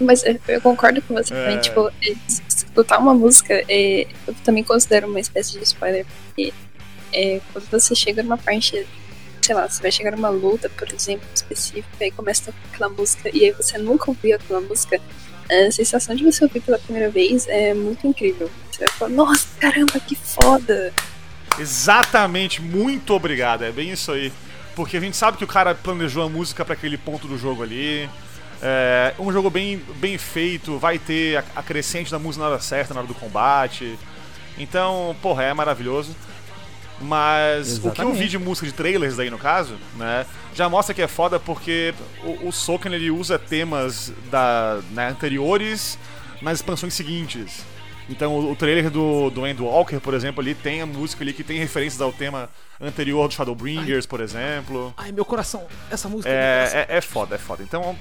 [0.00, 1.44] Mas é, eu concordo com você É.
[1.44, 2.14] também, tipo, é,
[2.48, 6.52] escutar uma música, é, eu também considero uma espécie de spoiler, porque
[7.12, 8.84] é, quando você chega numa parte,
[9.40, 12.88] sei lá, você vai chegar numa luta, por exemplo, específica, aí começa a tocar aquela
[12.88, 15.00] música, e aí você nunca ouviu aquela música,
[15.48, 18.50] a sensação de você ouvir pela primeira vez é muito incrível.
[18.72, 20.92] Você vai falar, nossa, caramba, que foda!
[21.58, 23.62] Exatamente, muito obrigado.
[23.62, 24.32] É bem isso aí.
[24.74, 27.62] Porque a gente sabe que o cara planejou a música pra aquele ponto do jogo
[27.62, 28.08] ali.
[28.60, 32.60] É um jogo bem, bem feito, vai ter a, a crescente da música na hora
[32.60, 33.98] certa, na hora do combate.
[34.58, 36.14] Então, porra, é maravilhoso.
[37.00, 38.18] Mas o que eu Exatamente.
[38.18, 41.92] vi de música de trailers aí no caso, né, já mostra que é foda porque
[42.22, 45.98] o, o Soken ele usa temas da, né, anteriores
[46.40, 47.64] nas expansões seguintes.
[48.08, 51.42] Então o, o trailer do, do Endwalker, por exemplo, ali tem a música ali que
[51.42, 52.48] tem referências ao tema
[52.80, 54.92] anterior do Shadowbringers, por exemplo.
[54.96, 55.66] Ai, meu coração.
[55.90, 56.30] Essa música.
[56.30, 56.78] coração.
[56.78, 57.62] É, é, é foda, é foda.
[57.62, 57.96] Então,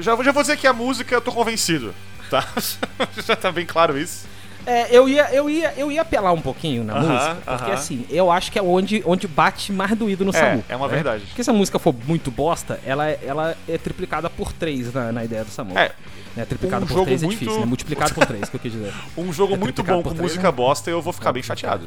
[0.00, 1.94] já, já vou dizer que a música eu tô convencido,
[2.30, 2.46] tá?
[3.24, 4.26] já tá bem claro isso.
[4.66, 7.72] É, eu ia, eu ia, eu ia apelar um pouquinho na Aham, música, porque aham.
[7.74, 10.64] assim, eu acho que é onde, onde bate mais doído no É, Samu.
[10.68, 10.94] é uma né?
[10.94, 11.24] verdade.
[11.26, 15.12] Porque se a música for muito bosta, ela, é- ela é triplicada por 3 na,
[15.12, 15.78] na ideia do Samu.
[15.78, 15.92] É,
[16.34, 16.44] né?
[16.46, 17.66] Triplicado um por 3 é muito- difícil, né?
[17.66, 18.92] Multiplicado por 3, que eu quis dizer.
[19.18, 20.52] um jogo É muito bom com três, música né?
[20.52, 21.86] bosta, eu vou ficar bem chateado.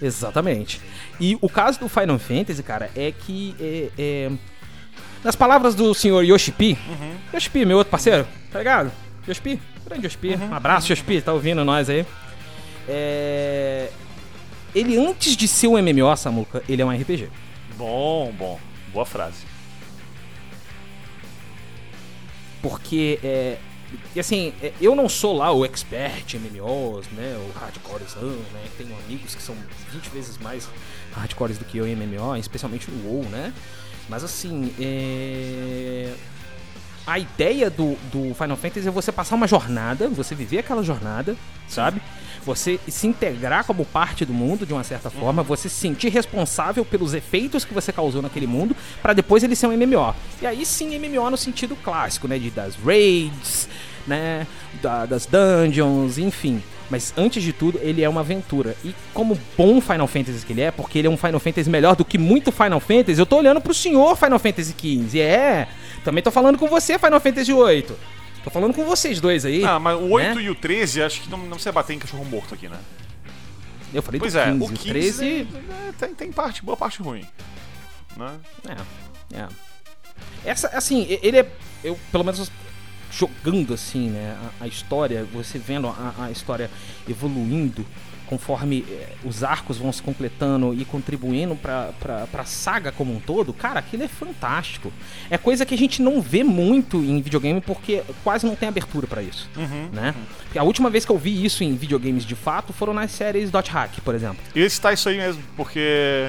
[0.00, 0.80] Exatamente.
[1.20, 3.54] E o caso do Final Fantasy, cara, é que.
[3.60, 4.30] É, é,
[5.22, 7.12] nas palavras do senhor Yoshipi, Uhum.
[7.34, 8.92] Yoshipi, meu outro parceiro, tá ligado?
[9.26, 10.48] Yoshipi, grande Yoshipi, Uhum.
[10.50, 12.06] um abraço, Yoshipi, tá ouvindo nós aí.
[12.88, 13.88] É,
[14.74, 17.28] Ele, antes de ser um MMO, Samuka, ele é um RPG.
[17.76, 18.58] Bom, bom.
[18.92, 19.44] Boa frase.
[22.60, 23.58] Porque, é,
[24.16, 28.62] e assim, é, eu não sou lá o expert em MMOs, né, o hardcorezão, né,
[28.78, 29.54] tenho amigos que são
[29.92, 30.68] 20 vezes mais
[31.12, 33.52] hardcores do que eu em MMO, especialmente no WoW, né,
[34.08, 36.12] mas assim, é...
[37.06, 41.36] a ideia do, do Final Fantasy é você passar uma jornada, você viver aquela jornada,
[41.68, 42.00] sabe?
[42.44, 46.84] Você se integrar como parte do mundo de uma certa forma, você se sentir responsável
[46.84, 50.14] pelos efeitos que você causou naquele mundo, pra depois ele ser um MMO.
[50.42, 52.38] E aí sim, MMO no sentido clássico, né?
[52.38, 53.68] De, das raids,
[54.06, 54.46] né?
[54.82, 56.62] da- das dungeons, enfim.
[56.90, 58.76] Mas antes de tudo, ele é uma aventura.
[58.84, 61.96] E como bom Final Fantasy que ele é, porque ele é um Final Fantasy melhor
[61.96, 65.18] do que muito Final Fantasy, eu tô olhando pro senhor Final Fantasy XV.
[65.18, 65.66] É,
[66.04, 67.96] também tô falando com você, Final Fantasy VIII.
[68.44, 69.64] Tô falando com vocês dois aí.
[69.64, 70.42] Ah, mas o 8 né?
[70.42, 72.78] e o 13 acho que não, não precisa bater em cachorro morto aqui, né?
[73.92, 75.24] Eu falei Pois do é, 15, o o 15 13...
[75.24, 77.24] é- é, tem, tem parte, boa parte ruim.
[78.16, 78.38] Né?
[78.68, 79.48] É, é.
[80.44, 81.50] Essa, assim, ele é.
[81.82, 82.50] Eu, pelo menos,
[83.10, 84.36] jogando assim, né?
[84.60, 86.70] A, a história, você vendo a, a história
[87.08, 87.86] evoluindo
[88.38, 93.20] conforme eh, os arcos vão se completando e contribuindo pra, pra, pra saga como um
[93.20, 94.92] todo, cara, aquilo é fantástico.
[95.30, 99.06] É coisa que a gente não vê muito em videogame porque quase não tem abertura
[99.06, 99.88] pra isso, Uhum.
[99.92, 100.14] né?
[100.44, 103.50] Porque a última vez que eu vi isso em videogames de fato foram nas séries
[103.52, 106.28] Dot Hack, por exemplo, E esse tá isso aí mesmo, porque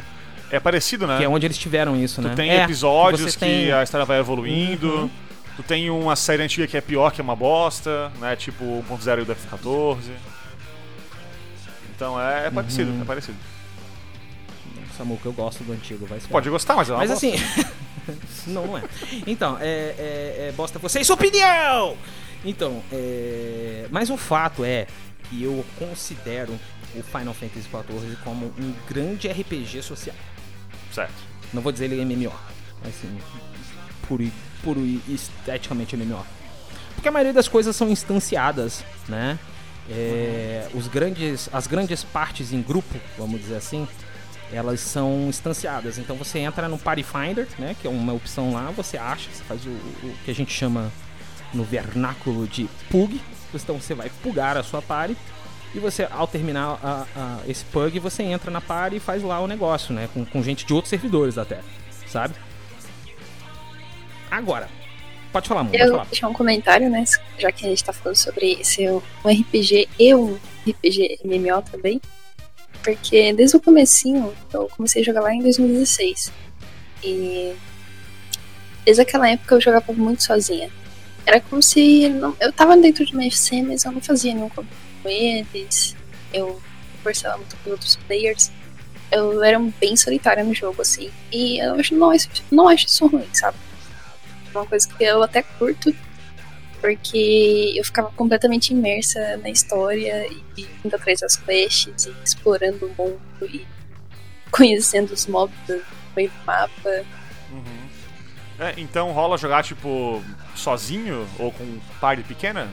[0.52, 1.18] é parecido, né?
[1.18, 2.36] que é onde eles tiveram isso, Tu né?
[2.36, 4.88] tem É, episódios que tem- a história vai evoluindo.
[4.90, 5.10] Uhum.
[5.58, 8.36] Tu tem uma série antiga que é pior, que é uma bosta, né?
[8.36, 9.98] Tipo 1.0 e o F14.
[11.96, 13.02] Então é, é parecido, Uhum.
[13.02, 13.38] é parecido.
[14.98, 16.20] Samuca, eu gosto do antigo, vai.
[16.30, 17.28] Pode gostar, mas é uma Mas bosta.
[17.28, 17.38] assim.
[18.48, 18.84] não, não é.
[19.28, 21.98] Então, é, é, é bosta você e sua opinião!
[22.46, 23.88] Então, é.
[23.92, 24.88] Mas o fato é
[25.30, 26.58] que eu considero
[26.96, 30.16] o Final Fantasy XIV como um grande RPG social.
[30.94, 31.14] Certo.
[31.54, 32.32] Não vou dizer ele é MMO.
[32.88, 33.18] Assim,
[34.08, 34.32] puro, e-
[34.64, 36.26] puro e esteticamente MMO.
[36.94, 39.38] Porque a maioria das coisas são instanciadas, né?
[39.90, 43.88] É, os grandes, as grandes partes em grupo, vamos dizer assim,
[44.52, 45.98] elas são instanciadas.
[45.98, 47.76] Então você entra no Party Finder, né?
[47.80, 50.92] Que é uma opção lá, você acha, você faz o, o que a gente chama
[51.54, 53.22] no vernáculo de pug.
[53.54, 55.16] Então você vai pugar a sua party
[55.74, 59.40] E você, ao terminar a- a- esse pug, você entra na party e faz lá
[59.40, 60.10] o negócio, né?
[60.14, 61.60] Com, com gente de outros servidores até,
[62.08, 62.34] sabe?
[64.32, 64.68] Agora,
[65.36, 65.98] pode falar, pode Eu falar.
[66.04, 67.04] vou deixar um comentário, né?
[67.38, 72.00] Já que a gente tá falando sobre ser um RPG e um RPG MMO também.
[72.84, 76.32] Porque desde o comecinho, eu comecei a jogar lá em 2016.
[77.04, 77.54] E
[78.86, 80.70] desde aquela época eu jogava muito sozinha.
[81.26, 84.50] Era como se não- eu tava dentro de uma FC, mas eu não fazia nenhum
[84.50, 85.96] contato com eles.
[86.32, 86.62] Eu
[86.98, 88.52] conversava muito com outros players.
[89.12, 91.10] Eu era bem solitária no jogo, assim.
[91.32, 93.58] E eu acho, não, acho- não acho isso ruim, sabe?
[94.62, 95.96] Uma coisa que eu até curto,
[96.82, 102.90] porque eu ficava completamente imersa na história e indo atrás das quests, e explorando o
[103.02, 103.66] mundo e
[104.52, 105.82] conhecendo os mobs do
[106.16, 107.06] meio do mapa.
[107.52, 107.86] Uhum.
[108.60, 110.24] É, então rola jogar, tipo,
[110.56, 112.70] sozinho ou com party pequena?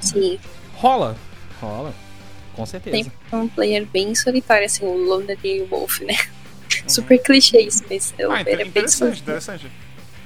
[0.00, 0.38] Sim,
[0.74, 1.16] Rola,
[1.60, 1.94] rola,
[2.54, 2.96] com certeza.
[2.96, 6.14] sempre um player bem solitário, assim, o Lonely Wolf, né?
[6.86, 9.22] Super clichê isso, mas eu Ah, era bem interessante, solitário.
[9.22, 9.70] interessante.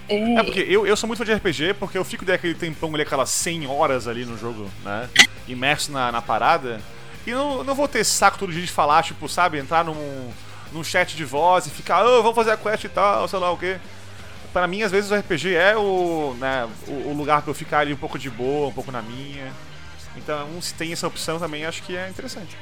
[0.08, 2.92] É, É porque eu, eu sou muito fã de RPG, porque eu fico daquele tempão
[2.94, 5.08] ali, aquelas 100 horas ali no jogo, né?
[5.46, 6.80] Imerso na, na parada.
[7.26, 9.58] E não, não vou ter saco todo dia de falar, tipo, sabe?
[9.58, 10.30] Entrar num,
[10.72, 13.50] num chat de voz e ficar, oh, vamos fazer a quest e tal, sei lá
[13.50, 13.76] o quê.
[14.52, 17.80] Para mim, às vezes, o RPG é o, né, o, o lugar pra eu ficar
[17.80, 19.52] ali um pouco de boa, um pouco na minha.
[20.16, 22.56] Então, se tem essa opção também, acho que é interessante.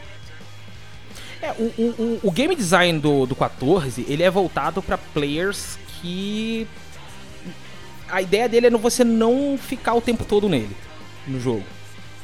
[1.40, 6.66] É, o, o, o- game design do, do 14, ele é voltado pra players que...
[8.08, 10.76] A ideia dele é você não ficar o tempo todo nele,
[11.26, 11.64] no jogo.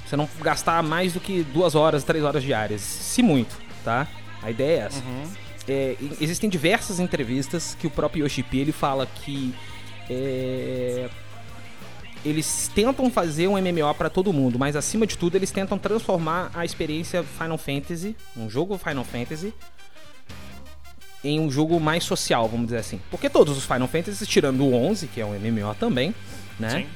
[0.06, 4.06] Você não gastar mais do que duas horas, três horas diárias, se muito, tá?
[4.42, 5.02] A ideia é essa.
[5.68, 9.54] É, e- existem diversas entrevistas que o próprio Yoshipi ele fala que
[10.10, 11.08] é,
[12.24, 16.50] eles tentam fazer um MMO pra todo mundo, mas acima de tudo eles tentam transformar
[16.54, 19.52] a experiência Final Fantasy, um jogo Final Fantasy,
[21.24, 23.00] em um jogo mais social, vamos dizer assim.
[23.10, 26.14] Porque todos os Final Fantasy, tirando o 11, que é um MMO também,
[26.58, 26.70] né?
[26.70, 26.86] Sim.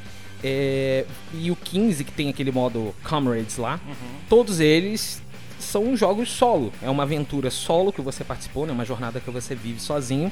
[0.42, 3.80] É, e o 15, que tem aquele modo Comrades lá,
[4.28, 5.22] todos eles
[5.58, 6.72] são jogos solo.
[6.82, 8.72] É uma aventura solo que você participou, né?
[8.72, 10.30] Uma jornada que você vive sozinho.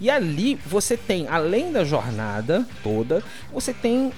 [0.00, 3.22] E ali você tem, além da jornada toda,
[3.52, 4.12] você tem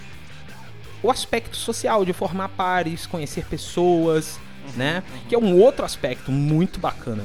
[1.02, 4.40] o aspecto social de formar pares, conhecer pessoas,
[4.76, 5.02] né?
[5.28, 7.24] Que é um outro aspecto muito bacana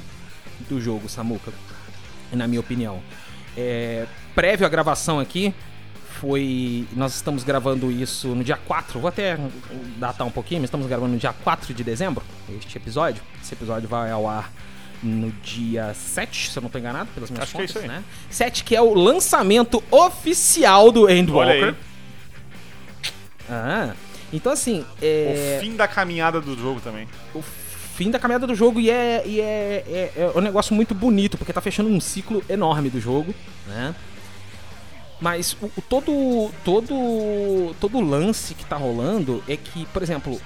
[0.70, 1.52] do jogo, Samuka,
[2.36, 3.02] na minha opinião.
[3.56, 5.54] É, prévio à gravação aqui,
[6.20, 6.88] foi.
[6.94, 9.38] Nós estamos gravando isso no dia 4, vou até
[9.98, 12.24] datar um pouquinho, mas estamos gravando no dia 4 de dezembro,
[12.58, 13.22] este episódio.
[13.42, 14.52] Esse episódio vai ao ar
[15.02, 17.80] no dia 7, se eu não estou enganado, pelas minhas Acho que é contas, isso
[17.80, 17.88] aí.
[17.90, 18.04] né?
[18.30, 21.76] 7 que é o lançamento oficial do Endwalker.
[23.50, 23.94] Ah,
[24.32, 27.08] então assim, é o fim da caminhada do jogo também.
[27.36, 27.44] o
[27.96, 31.38] fim da caminhada do jogo e é, e é, é, é um negócio muito bonito,
[31.38, 33.34] porque tá fechando um ciclo enorme do jogo,
[33.68, 33.96] né?
[35.22, 40.42] Mas o, o todo, todo, todo lance que tá rolando é que, por exemplo,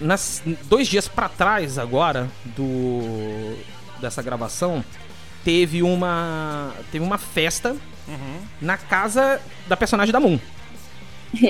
[0.00, 3.56] nas, dois dias pra trás agora do
[4.00, 4.84] dessa gravação,
[5.42, 7.74] teve uma teve uma festa
[8.60, 10.38] na casa da personagem da Moon.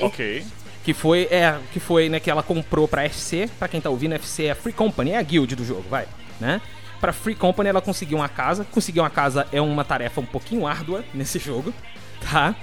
[0.02, 0.46] ok.
[0.84, 4.12] Que foi, é, que foi, né, que ela comprou pra FC, pra quem tá ouvindo,
[4.14, 6.06] FC é a Free Company, é a guild do jogo, vai,
[6.38, 6.60] né?
[7.00, 10.66] Pra Free Company ela conseguiu uma casa, conseguir uma casa é uma tarefa um pouquinho
[10.66, 11.72] árdua nesse jogo,
[12.20, 12.54] tá?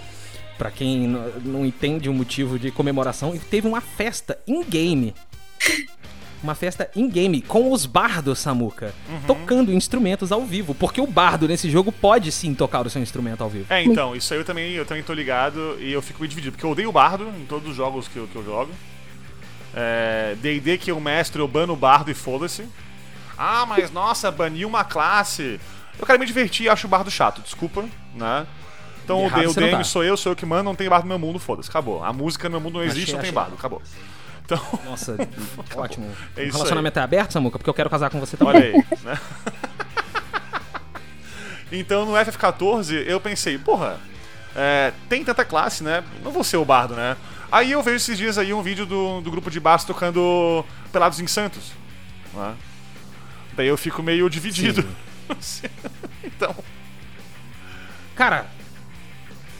[0.57, 1.07] Pra quem
[1.43, 5.15] não entende o motivo de comemoração, teve uma festa in-game.
[6.43, 8.95] Uma festa in-game com os bardos, Samuka,
[9.27, 13.43] tocando instrumentos ao vivo, porque o bardo nesse jogo pode sim tocar o seu instrumento
[13.43, 13.67] ao vivo.
[13.69, 16.53] É, então, isso aí eu também, eu também tô ligado e eu fico meio dividido,
[16.53, 18.71] porque eu odeio o bardo em todos os jogos que eu, que eu jogo.
[19.75, 22.67] É, D&D que eu mestre, eu bano o bardo e foda-se.
[23.37, 25.59] Ah, mas nossa, baniu uma classe.
[25.99, 28.47] Eu quero me divertir e acho o bardo chato, desculpa, né?
[29.03, 29.83] Então o, o DM tá.
[29.83, 32.03] sou eu, sou eu que mando, não tem bardo no meu mundo, foda-se, acabou.
[32.03, 33.35] A música no meu mundo não Achei, existe, não tem achei.
[33.35, 33.81] bardo, acabou.
[34.51, 35.15] Então, Nossa,
[35.75, 36.11] ótimo.
[36.35, 37.57] É o relacionamento é aberto, Samuca?
[37.57, 38.55] Porque eu quero casar com você também.
[38.55, 39.19] Olha aí, né?
[41.71, 43.97] então no FF14 eu pensei, porra,
[44.55, 46.03] é, tem tanta classe, né?
[46.23, 47.15] Não vou ser o bardo, né?
[47.51, 51.19] Aí eu vejo esses dias aí um vídeo do, do grupo de bardos tocando Pelados
[51.19, 51.71] em Santos.
[52.33, 52.55] Né?
[53.53, 54.85] Daí eu fico meio dividido.
[56.23, 56.55] então,
[58.15, 58.45] Cara,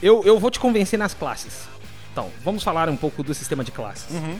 [0.02, 1.66] eu, eu vou te convencer nas classes.
[2.12, 4.10] Então, vamos falar um pouco do sistema de classes.
[4.10, 4.38] Uhum,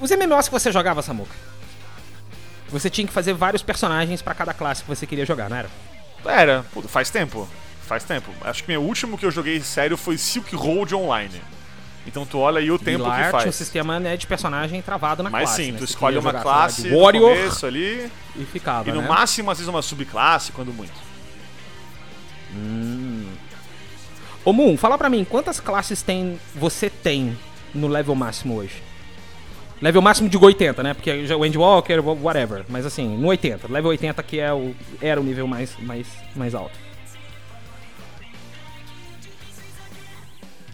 [0.00, 1.34] Os MMOs que você jogava, Samuca,
[2.68, 5.70] você tinha que fazer vários personagens pra cada classe que você queria jogar, não era?
[6.26, 7.48] era, puta, faz tempo.
[7.82, 8.32] Faz tempo.
[8.42, 11.40] Acho que meu último que eu joguei sério foi Silk Road Online.
[12.04, 13.46] Então tu olha aí o tempo que faz.
[13.46, 15.64] um sistema né, de personagem travado na Mas classe.
[15.64, 15.78] sim, né?
[15.78, 19.08] tu escolhe uma classe de no Warrior começo ali, e ficava, e no né?
[19.08, 20.92] máximo às vezes uma subclasse, quando muito.
[24.46, 27.36] Ô Moon, fala pra mim, quantas classes tem você tem
[27.74, 28.80] no level máximo hoje?
[29.82, 30.94] Level máximo de 80, né?
[30.94, 32.64] Porque já o Endwalker, whatever.
[32.68, 33.66] Mas assim, no 80.
[33.66, 36.06] Level 80 que é o, era o nível mais, mais,
[36.36, 36.78] mais alto.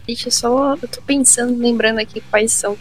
[0.07, 0.75] Deixa eu só.
[0.75, 2.77] Eu tô pensando, lembrando aqui quais são.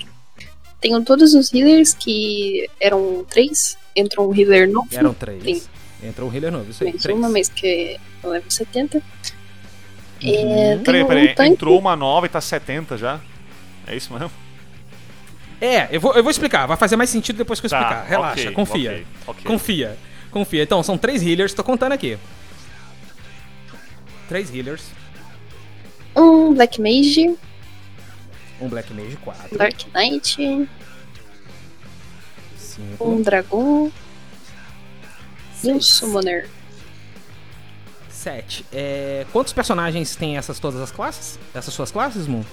[0.81, 3.77] Tenho todos os healers que eram três.
[3.95, 4.89] Entrou um healer novo.
[4.91, 5.41] Eram três.
[5.41, 5.61] Tem.
[6.03, 6.89] Entrou um healer novo, isso aí.
[6.89, 7.17] menos Três.
[7.17, 9.01] uma, mas que eu levo 70.
[10.23, 10.73] Uhum.
[10.73, 11.49] É, Peraí, um peraí, tanque.
[11.51, 13.19] entrou uma nova e tá 70 já?
[13.87, 14.31] É isso mesmo?
[15.59, 16.65] É, eu vou, eu vou explicar.
[16.67, 18.05] Vai fazer mais sentido depois que eu Tá, explicar.
[18.07, 18.91] Relaxa, ok, confia.
[18.91, 19.43] ok, ok.
[19.45, 19.97] Confia.
[20.31, 20.63] Confia.
[20.63, 22.17] Então, são três healers, tô contando aqui.
[24.29, 24.83] Três healers.
[26.15, 27.35] Um Black Mage,
[28.59, 29.57] Um Black Mage 4.
[29.57, 30.67] Dark Knight,
[32.57, 33.03] 5.
[33.03, 33.91] um Dragão
[35.63, 36.47] e um Summoner.
[38.21, 38.65] 7.
[38.71, 41.39] É, quantos personagens tem essas todas as classes?
[41.53, 42.43] Essas suas classes, Moon?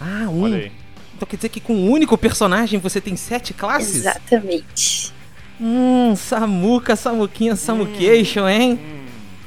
[0.00, 0.42] Ah, um.
[0.42, 0.72] Olha aí.
[1.14, 3.96] Então quer dizer que com um único personagem você tem sete classes?
[3.96, 5.12] Exatamente.
[5.60, 8.78] Hum, Samuca, Samuquinha, Samucation, hein?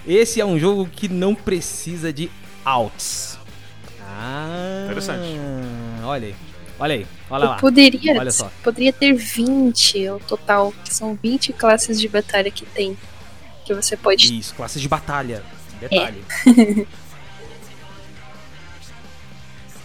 [0.08, 2.32] Esse é um jogo que não precisa de
[2.66, 3.38] alts.
[4.02, 4.86] Ah.
[4.86, 5.28] Interessante.
[6.04, 6.36] Olha aí.
[6.80, 7.08] Olha aí.
[7.30, 7.56] Olha Eu lá.
[7.58, 8.50] poderia, Olha só.
[8.64, 12.98] poderia ter 20 o total, que são 20 classes de batalha que tem.
[13.70, 14.40] Que você pode.
[14.40, 15.44] Isso, classes de batalha.
[15.80, 16.26] Detalhe.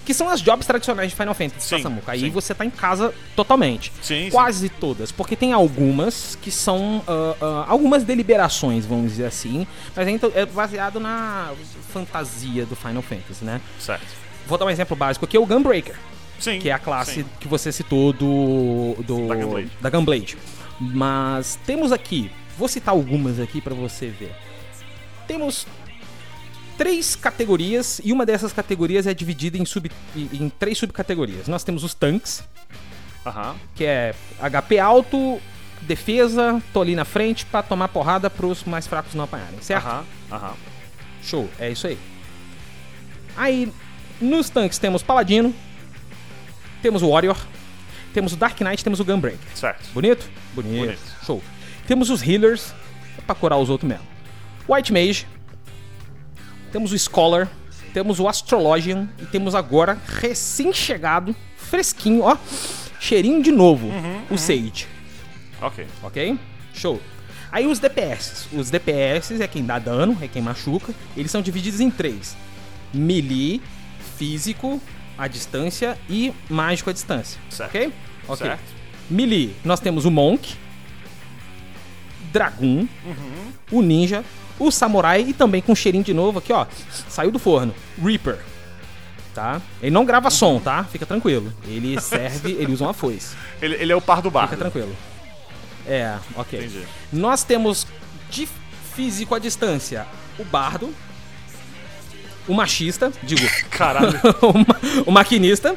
[0.06, 2.12] que são as jobs tradicionais de Final Fantasy, tá, Sim, Samuca?
[2.12, 2.30] Aí sim.
[2.30, 3.92] você tá em casa totalmente.
[4.00, 4.30] Sim, sim.
[4.30, 10.08] Quase todas, porque tem algumas que são ah, ah, algumas deliberações, vamos dizer assim, mas
[10.08, 11.52] ainda é baseado na
[11.92, 13.60] fantasia do Final Fantasy, né?
[13.78, 14.06] Certo.
[14.46, 15.96] Vou dar um exemplo básico aqui, é o Gunbreaker,
[16.38, 16.58] Sim.
[16.58, 17.26] que é a classe sim.
[17.38, 19.70] que você citou do, do Da Gunblade.
[19.78, 20.38] da Gunblade.
[20.80, 24.34] Mas temos aqui, vou citar algumas aqui pra você ver.
[25.26, 25.66] Temos
[26.76, 31.48] três categorias e uma dessas categorias é dividida em, sub, em, três subcategorias.
[31.48, 32.44] Nós temos os tanques,
[33.24, 33.56] Aham.
[33.74, 35.40] que é HP alto,
[35.82, 39.86] defesa, tô ali na frente pra tomar porrada pros mais fracos não apanharem, certo?
[39.86, 40.04] Aham.
[40.32, 40.54] Aham.
[41.22, 41.98] Show, é isso aí.
[43.36, 43.72] Aí,
[44.20, 45.54] nos tanques temos Paladino,
[46.82, 47.36] temos o Warrior,
[48.12, 49.40] temos o Dark Knight, temos o Gunbreaker.
[49.54, 49.88] Certo.
[49.92, 50.28] Bonito?
[50.54, 50.84] Bonito.
[50.84, 51.00] Bonito.
[51.24, 51.42] Show.
[51.86, 52.72] Temos os Healers,
[53.18, 54.06] é pra curar os outros mesmo.
[54.68, 55.26] White Mage,
[56.72, 57.48] temos o Scholar,
[57.92, 62.36] temos o Astrologian e temos agora, recém-chegado, fresquinho, ó,
[62.98, 63.90] cheirinho de novo,
[64.30, 64.86] o Sage.
[65.60, 65.86] Ok.
[66.02, 66.38] Ok?
[66.74, 67.00] Show.
[67.52, 68.48] Aí os DPS.
[68.52, 70.92] Os DPS é quem dá dano, é quem machuca.
[71.16, 72.36] Eles são divididos em três:
[72.92, 73.62] melee,
[74.16, 74.80] físico,
[75.16, 77.40] à distância e mágico à distância.
[77.48, 77.70] Certo.
[77.70, 77.92] Ok?
[78.26, 78.46] Ok.
[78.46, 78.74] Certo.
[79.08, 80.56] Melee, nós temos o Monk,
[82.34, 82.88] Dragoon,
[83.70, 84.24] o Ninja,
[84.58, 86.66] o Samurai e também com cheirinho de novo aqui, ó.
[87.08, 87.72] Saiu do forno.
[88.02, 88.38] Reaper.
[89.32, 89.62] Tá?
[89.80, 90.82] Ele não grava som, tá?
[90.84, 91.52] Fica tranquilo.
[91.66, 93.36] Ele serve, ele usa uma foice.
[93.62, 94.48] Ele, ele é o par do bar.
[94.48, 94.94] Fica tranquilo.
[95.86, 96.58] É, ok.
[96.58, 96.82] Entendi.
[97.12, 97.86] Nós temos
[98.30, 98.48] de
[98.94, 100.06] físico à distância
[100.38, 100.92] o bardo,
[102.48, 104.18] o machista, digo, Caralho.
[104.42, 105.76] o, ma- o maquinista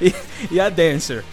[0.00, 0.14] e,
[0.50, 1.24] e a dancer.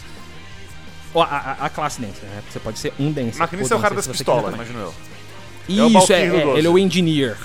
[1.13, 2.41] Ó, a, a- classe dancer, né?
[2.49, 3.39] Você pode ser um dancer.
[3.39, 4.93] Maquinista é o cara das pistolas, imagino eu.
[5.67, 6.57] Isso, É é, Balthir do é, 12.
[6.59, 7.37] ele é o engineer.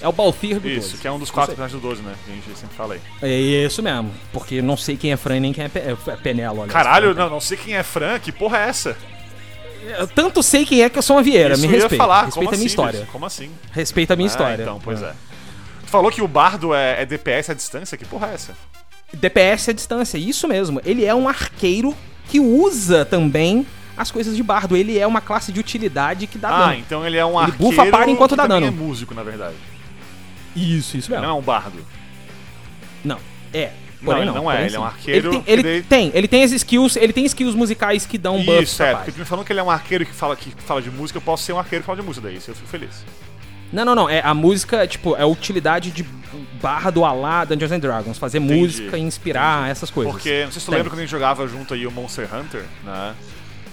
[0.00, 0.96] É o Balthir do Isso, 12.
[1.02, 2.14] que é um dos quatro personagens do 12, né?
[2.24, 3.00] Que a gente sempre fala aí.
[3.20, 6.62] É isso mesmo, porque não sei quem é Fran nem quem é, Pe é Penelo.
[6.62, 6.72] aliás.
[6.72, 8.96] Caralho, não, não sei quem é Fran, que porra é essa?
[9.98, 11.96] Eu tanto sei quem é que eu sou uma Vieira, Isso me respeita.
[11.96, 13.08] falar, respeita como a minha assim, história.
[13.10, 13.50] Como assim?
[13.72, 14.62] Respeita a minha Ah, história.
[14.62, 15.08] então, pois Ah.
[15.08, 15.12] é.
[15.84, 17.96] Tu falou que o bardo é, é DPS à distância?
[17.98, 18.54] Que porra é essa?
[19.12, 20.80] DPS à distância, isso mesmo.
[20.84, 21.96] Ele é um arqueiro
[22.28, 23.66] que usa também
[23.96, 24.76] as coisas de bardo.
[24.76, 26.74] Ele é uma classe de utilidade que dá Ah, dano.
[26.80, 28.66] então ele é um Ele arqueiro bufa para enquanto dá dano.
[28.66, 29.56] é músico, na verdade.
[30.54, 31.84] Isso, isso Não é um bardo.
[33.04, 33.18] Não,
[33.52, 33.70] é.
[34.00, 36.10] Não, Porém, ele não, não é, ele é um arqueiro Ele, tem, ele daí- tem,
[36.14, 39.24] ele tem as skills, ele tem skills musicais que dão buff Isso, é, porque me
[39.24, 41.52] falando que ele é um arqueiro que fala, que fala de música, eu posso ser
[41.52, 43.04] um arqueiro que fala de música daí, isso eu fico feliz.
[43.72, 44.08] Não, não, não.
[44.10, 46.02] É, a música, tipo, é a utilidade de
[46.60, 48.18] barra do Alá Dungeons and Dragons.
[48.18, 50.12] Fazer Entendi, música e inspirar essas coisas.
[50.12, 50.76] Porque, não sei se tu Tem.
[50.78, 53.14] lembra quando a gente jogava junto aí o Monster Hunter, né?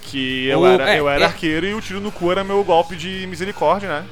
[0.03, 1.25] Que eu O- era, é, eu era é.
[1.27, 4.05] arqueiro e o tiro no cu era meu golpe de misericórdia, né?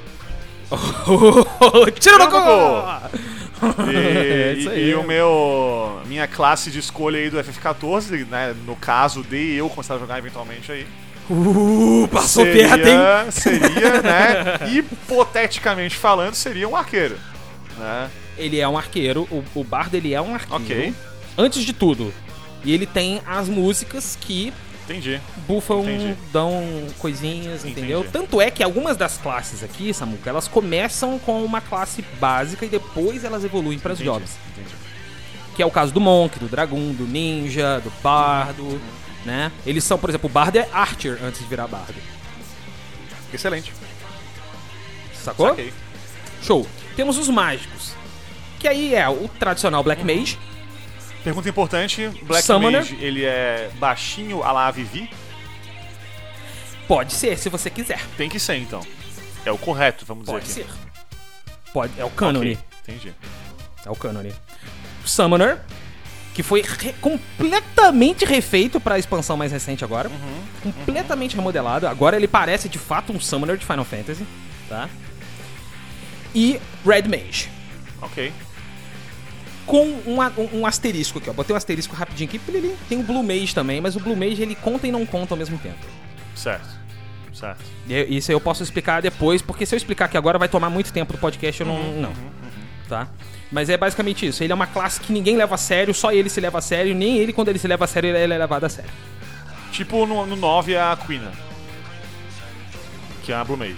[1.99, 3.23] Tira no cu!
[3.89, 6.01] E, É isso e- e o meu.
[6.05, 8.53] Minha classe de escolha aí do FF14, né?
[8.65, 10.86] No caso de eu começar a jogar eventualmente aí.
[11.30, 13.32] Uh, passou seria, perto, hein?
[13.32, 14.71] Seria, né?
[14.74, 17.17] Hipoteticamente falando, seria um arqueiro.
[17.78, 18.09] Né?
[18.38, 20.63] Ele é um arqueiro, o, o bardo ele é um arqueiro.
[20.63, 20.93] Ok.
[21.38, 22.13] Antes de tudo.
[22.63, 24.53] E ele tem as músicas que
[24.86, 25.19] Entendi.
[25.47, 26.15] bufam, Entendi.
[26.32, 26.63] dão
[26.99, 27.99] coisinhas, entendeu?
[27.99, 28.13] Entendi.
[28.13, 32.69] Tanto é que algumas das classes aqui, Samuca, elas começam com uma classe básica e
[32.69, 34.13] depois elas evoluem para as Entendi.
[34.13, 34.38] jobs.
[34.51, 34.76] Entendi.
[35.55, 38.82] Que é o caso do Monk, do Dragoon, do Ninja, do Bardo,
[39.26, 39.51] né?
[39.65, 41.95] Eles são, por exemplo, o Bardo é Archer antes de virar Bardo.
[43.34, 43.74] Excelente.
[45.13, 45.49] Sacou?
[45.49, 45.74] Saquei.
[46.41, 46.67] Show.
[46.95, 47.93] Temos os mágicos.
[48.59, 50.38] Que aí é o tradicional Black Mage.
[51.24, 52.82] Pergunta importante: Black Summoner.
[52.82, 55.09] Mage, ele é baixinho a la Vivi?
[56.88, 58.01] Pode ser, se você quiser.
[58.17, 58.86] Tem que ser, então.
[59.45, 60.69] É o correto, vamos Pode dizer ser.
[60.69, 61.71] aqui.
[61.71, 62.53] Pode, é o cânone.
[62.53, 63.15] Ok, Entendi.
[63.86, 64.34] É o cânone.
[65.05, 65.61] Summoner,
[66.34, 70.09] que foi re- completamente refeito pra expansão mais recente agora.
[70.63, 71.88] completamente remodelado.
[71.88, 74.25] Agora ele parece de fato um Summoner de Final Fantasy,
[74.67, 74.89] tá?
[76.34, 77.49] E Red Mage.
[78.01, 78.31] Ok.
[79.65, 81.34] Com um, a- um- um asterisco aqui, ó.
[81.34, 82.39] Botei um asterisco rapidinho aqui.
[82.89, 85.38] Tem o Blue Mage também, mas o Blue Mage ele conta e não conta ao
[85.38, 85.77] mesmo tempo.
[86.36, 86.67] Certo.
[87.34, 87.63] Certo.
[87.88, 90.91] E- Isso eu posso explicar depois, porque se eu explicar aqui agora vai tomar muito
[90.91, 91.93] tempo do podcast, eu não.
[91.93, 92.13] não.
[92.89, 93.07] Tá?
[93.54, 94.43] Mas é basicamente isso.
[94.43, 96.93] Ele é uma classe que ninguém leva a sério, só ele se leva a sério,
[96.95, 98.89] nem ele, quando ele se leva a sério, ele é levado a sério.
[99.72, 101.22] Tipo no, no 9 a Queen.
[103.24, 103.76] Que é a Blue Mage.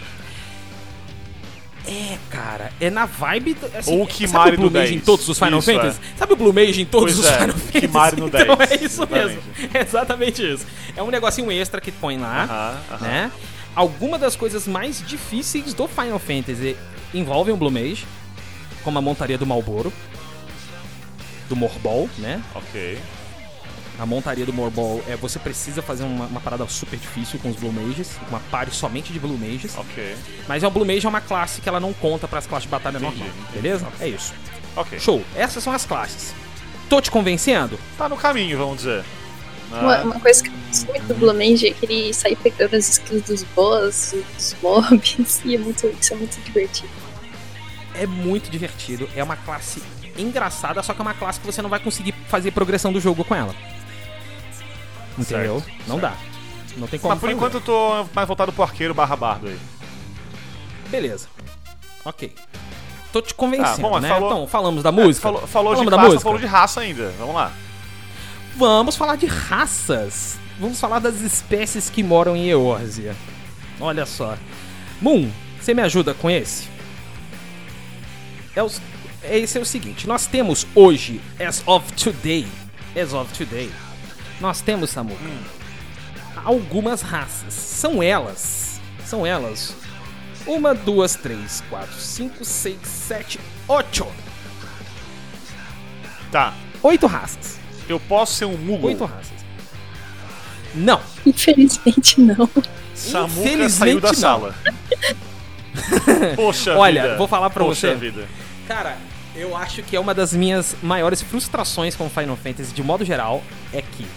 [1.87, 3.53] É, cara, é na vibe.
[3.53, 5.01] do- Assim, Ou o sabe Kimari o Blue no Mage 10?
[5.01, 5.75] em todos os Final Isso, é.
[5.75, 5.99] Fantasy?
[6.17, 7.79] Sabe o Blue Mage em todos Pois os é, Final Fantasy?
[7.81, 9.41] Kimari no Então 10, é isso mesmo.
[9.41, 9.77] exatamente.
[9.77, 10.65] É exatamente isso.
[10.97, 12.43] É um negocinho extra que põe lá,
[12.89, 13.05] Aham, aham.
[13.07, 13.31] né?
[13.75, 16.75] Alguma das coisas mais difíceis do Final Fantasy
[17.13, 18.05] envolvem o Blue Mage,
[18.85, 19.91] como a montaria do Malboro,
[21.49, 22.41] do Morbol, né?
[22.53, 22.97] Ok.
[23.97, 27.55] A montaria do Morbol é você precisa fazer uma, uma parada super difícil com os
[27.55, 29.75] Blue Mages, uma party somente de Blue Mages.
[29.77, 30.15] Ok.
[30.47, 32.63] Mas é o Blue Mage é uma classe que ela não conta para as classes
[32.65, 33.61] de batalha Entendi, normal, entendi.
[33.61, 33.87] beleza?
[33.99, 34.33] É isso.
[34.75, 34.99] Ok.
[34.99, 35.23] Show.
[35.35, 36.33] Essas são as classes.
[36.89, 37.79] Tô te convencendo?
[37.97, 39.03] Tá no caminho, vamos dizer.
[39.71, 42.35] Uma, Ah, uma coisa que eu gosto muito do Blue Mage é que ele sai
[42.35, 46.89] pegando as skills dos boss, dos mobs, e é muito, isso é muito divertido.
[47.99, 49.09] É muito divertido.
[49.15, 49.81] É uma classe
[50.17, 53.23] engraçada, só que é uma classe que você não vai conseguir fazer progressão do jogo
[53.23, 53.53] com ela.
[55.17, 55.61] Entendeu?
[55.61, 56.13] Certo, não certo.
[56.13, 56.17] dá.
[56.77, 57.09] Não tem como.
[57.13, 57.33] Mas por fazer.
[57.33, 59.57] enquanto eu tô mais voltado pro arqueiro barra bardo aí.
[60.89, 61.27] Beleza.
[62.03, 62.33] Ok.
[63.13, 64.09] Tô te convencendo, Ah, bom, né?
[64.09, 65.21] falou- Então, falamos da música?
[65.21, 66.23] Falou, falou de Falamos da classe, música?
[66.23, 67.13] falou de raça ainda.
[67.17, 67.51] Vamos lá.
[68.57, 70.37] Vamos falar de raças.
[70.59, 73.15] Vamos falar das espécies que moram em Eorzea.
[73.79, 74.37] Olha só.
[75.01, 75.29] Moon,
[75.59, 76.67] você me ajuda com esse?
[78.55, 78.81] É os-
[79.23, 82.47] é- esse é o seguinte, nós temos hoje, as of today,
[82.99, 83.69] as of today,
[84.39, 85.19] nós temos, Samuca,
[86.43, 87.53] algumas raças.
[87.53, 89.75] São elas, são elas,
[90.45, 94.07] uma, duas, três, quatro, cinco, seis, sete, oito.
[96.31, 96.53] Tá.
[96.83, 97.57] Oito raças.
[97.87, 98.89] Eu posso ser um Moogle.
[98.91, 99.33] Oito raças.
[100.73, 101.01] Não.
[101.25, 102.49] Infelizmente não.
[102.93, 104.15] Samuca Infelizmente, saiu da não.
[104.15, 104.55] sala.
[106.35, 107.17] Poxa Olha, vida.
[107.17, 107.95] vou falar pra Poxa você.
[107.95, 108.27] vida.
[108.67, 108.97] Cara,
[109.35, 113.43] eu acho que é uma das minhas maiores frustrações com Final Fantasy, de modo geral,
[113.71, 114.07] é que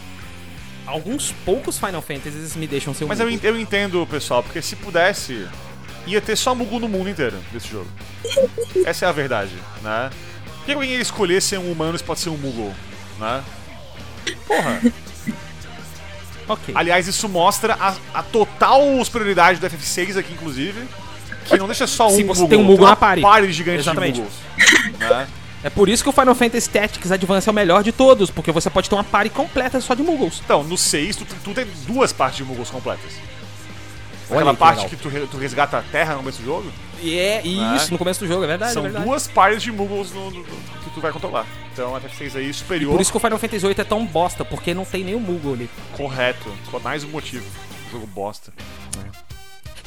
[0.87, 4.77] alguns poucos Final Fantasies me deixam ser um Mas eu, eu entendo, pessoal, porque se
[4.77, 5.47] pudesse,
[6.07, 7.89] ia ter só Mugu no mundo inteiro desse jogo.
[8.87, 10.11] Essa é a verdade, né?
[10.59, 12.75] Por que alguém ia escolher ser um humano se pode ser um Moogle,
[13.19, 13.43] né?
[14.47, 14.81] Porra.
[16.49, 16.75] Ok.
[16.75, 20.87] Aliás, isso mostra a, a total superioridade do FF6 aqui, inclusive.
[21.49, 23.23] Que não deixa só um Se você Moogle, tem um Moogle na party.
[23.23, 24.23] party gigante Exatamente.
[24.99, 25.27] né?
[25.65, 28.53] É por isso que o Final Fantasy Tactics Advance é o melhor de todos, porque
[28.53, 30.41] você pode ter uma party completa só de Muggles.
[30.45, 33.13] Então, no 6, tu, tu tem duas partes de Moogles completas.
[34.31, 34.91] Olha Aquela aí que parte legal.
[34.91, 36.71] que tu, re- tu resgata a terra no começo do jogo,
[37.01, 38.73] E é isso, no começo do jogo, é verdade.
[38.73, 39.05] são é verdade.
[39.07, 41.47] duas partes de Moogles no- no- no- que tu vai controlar.
[41.73, 44.45] Então, a FF6 aí superior, Por isso que o Final Fantasy VIII é tão bosta,
[44.45, 45.71] porque não tem nenhum Moogle ali.
[45.97, 46.53] correto.
[46.71, 47.47] Com mais um motivo.
[47.91, 48.53] Jogo bosta.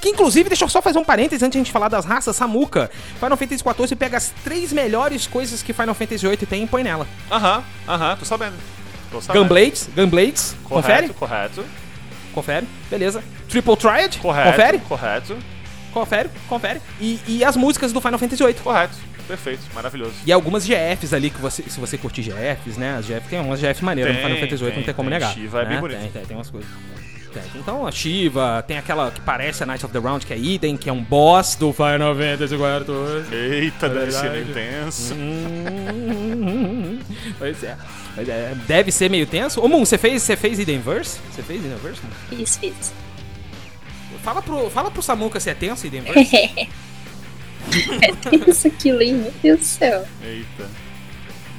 [0.01, 2.35] Que inclusive, deixa eu só fazer um parênteses antes de a gente falar das raças,
[2.35, 2.89] Samuka.
[3.19, 6.83] Final Fantasy XIV pega as três melhores coisas que Final Fantasy VIII tem e põe
[6.83, 7.07] nela.
[7.31, 8.55] Aham, aham, tô sabendo.
[9.11, 9.43] Tô sabendo.
[9.43, 11.09] Gunblades, Gunblades, confere?
[11.09, 11.65] Correto, correto.
[12.33, 13.23] Confere, beleza.
[13.47, 14.49] Triple Triad, Correto.
[14.51, 15.37] confere, Correto.
[15.93, 16.81] confere, confere.
[16.99, 18.53] E, e as músicas do Final Fantasy VIII.
[18.55, 18.95] Correto.
[19.27, 19.61] Perfeito.
[19.75, 20.13] Maravilhoso.
[20.25, 22.95] E algumas GFs ali, que você, se você curtir GFs, né?
[22.97, 25.19] As GFs tem umas GFs maneiras no Final Fantasy VIII, não tem, como tem.
[25.19, 25.33] negar.
[25.33, 25.69] Shiva é né?
[25.69, 25.99] bem bonito.
[25.99, 26.69] Tem, tem, tem umas coisas.
[27.55, 30.77] Então a Shiva, tem aquela que parece a Knight of the Round, que é Eden,
[30.77, 33.35] que é um boss do Final Fantasy XIV.
[33.35, 34.51] Eita, deve ser verdade.
[34.51, 35.13] meio tenso.
[35.13, 36.99] Hum,
[37.39, 37.77] pois é.
[38.15, 38.55] Pois é.
[38.67, 39.61] Deve ser meio tenso.
[39.61, 41.19] Ô, Moon, você fez, você fez Edenverse?
[41.31, 42.01] Você fez Edenverse?
[42.03, 42.37] Moon?
[42.37, 42.93] Fiz, fiz.
[44.23, 46.69] Fala pro, fala pro Samuka se é tenso Edenverse.
[48.01, 49.13] É tenso aquilo, hein?
[49.13, 50.03] Meu Deus do céu.
[50.23, 50.67] Eita.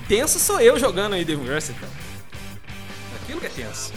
[0.09, 1.93] Tenso sou eu jogando Universe, cara.
[3.23, 3.93] Aquilo que é tenso.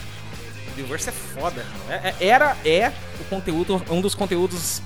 [0.66, 1.66] The Universe é foda.
[1.90, 4.82] É- é- era, é o conteúdo, um dos conteúdos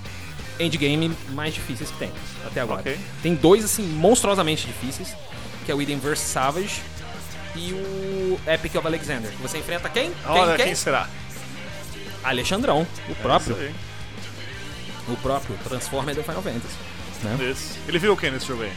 [0.60, 2.12] endgame mais difíceis que tem
[2.46, 2.82] até agora.
[2.82, 3.00] Ok.
[3.24, 5.16] Tem dois, assim, monstruosamente difíceis,
[5.66, 6.82] que é o Edenverse Savage
[7.56, 9.32] e o Epic of Alexander.
[9.42, 10.12] Você enfrenta quem?
[10.26, 10.66] Olha, quem?
[10.68, 11.08] quem será?
[12.24, 13.58] Alexandrão, o próprio.
[13.60, 13.76] É isso
[15.08, 16.76] O próprio Transformer do Final Fantasy.
[17.24, 17.56] Né?
[17.88, 18.72] Ele virou o que nesse jogo aí?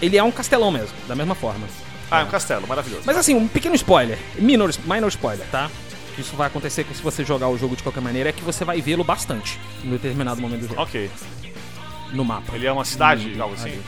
[0.00, 1.66] Ele é um castelão mesmo, da mesma forma.
[2.12, 3.02] Ah, é um castelo, maravilhoso.
[3.06, 5.70] Mas assim, um pequeno spoiler, minor, minor spoiler, tá?
[6.18, 8.80] Isso vai acontecer se você jogar o jogo de qualquer maneira, é que você vai
[8.82, 11.10] vê-lo bastante em determinado momento do jogo, Ok.
[12.12, 12.54] no mapa.
[12.54, 13.70] Ele é uma cidade, Hum, algo assim?
[13.70, 13.82] ali.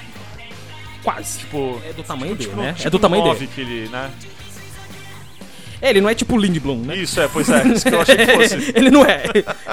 [1.02, 1.40] Quase.
[1.40, 1.80] Tipo.
[1.84, 2.72] É do tamanho dele, tipo, né?
[2.72, 3.46] tipo é do tamanho dele.
[3.54, 4.10] que ele, né?
[5.82, 6.96] É, ele não é tipo Lindblom, né?
[6.96, 7.62] Isso, é, pois é.
[7.68, 8.54] Isso que eu achei que fosse.
[8.74, 9.24] ele não é.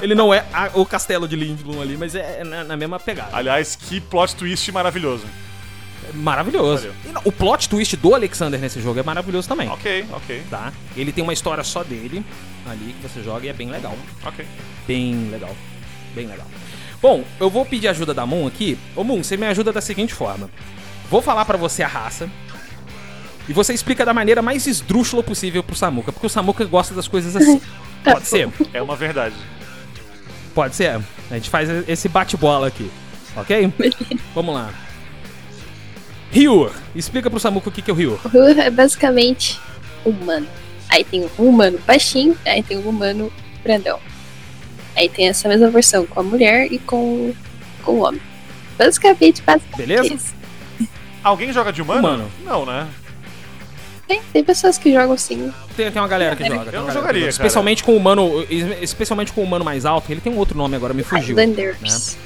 [0.02, 3.30] Ele não é a- o castelo de Lindblom ali, mas é na, na mesma pegada.
[3.32, 5.24] Aliás, que plot twist maravilhoso.
[6.14, 6.90] Maravilhoso.
[7.06, 9.70] E não, o plot twist do Alexander nesse jogo é maravilhoso também.
[9.70, 10.72] Ok, ok, Tá?
[10.96, 12.24] Ele tem uma história só dele
[12.70, 13.96] ali que você joga e é bem legal.
[14.26, 14.46] ok.
[14.88, 15.56] Bem legal.
[16.14, 16.48] Bem legal.
[17.02, 18.78] Bom, eu vou pedir ajuda da Moon aqui.
[18.96, 20.50] Ô Moon, você me ajuda da seguinte forma.
[21.10, 22.30] Vou falar pra você a raça.
[23.50, 26.12] E você explica da maneira mais esdrúxula possível pro Samuka.
[26.12, 27.60] Porque o Samuka gosta das coisas assim.
[28.04, 28.50] Pode ser?
[28.74, 29.36] É uma verdade.
[30.54, 31.02] Pode ser?
[31.30, 32.90] A gente faz esse bate-bola aqui.
[33.36, 33.74] Ok?
[34.36, 34.72] Vamos lá.
[36.32, 36.72] Ryu.
[36.96, 38.20] Explica pro Samuka o que que é o Ryu.
[38.24, 39.60] O Ryu é basicamente
[40.06, 40.48] humano.
[40.90, 43.32] Aí tem um humano baixinho, aí tem um humano
[43.64, 44.00] grandão.
[44.96, 47.34] Aí tem essa mesma versão com a mulher e com,
[47.84, 48.22] com o homem.
[48.78, 50.14] Basicamente, basicamente Beleza?
[50.14, 50.34] isso.
[51.24, 52.00] Alguém joga de humano?
[52.00, 52.32] Humano.
[52.44, 52.88] Não, né?
[54.08, 55.54] Tem, tem pessoas que jogam assim.
[55.78, 56.72] Tem, tem uma galera que Eu joga.
[56.72, 57.30] tem não jogaria.
[57.30, 58.46] Especialmente com o humano.
[58.50, 60.12] Especialmente com o humano mais alto.
[60.12, 61.36] Ele tem um outro nome agora, me fugiu.
[61.36, 62.18] Highlanders.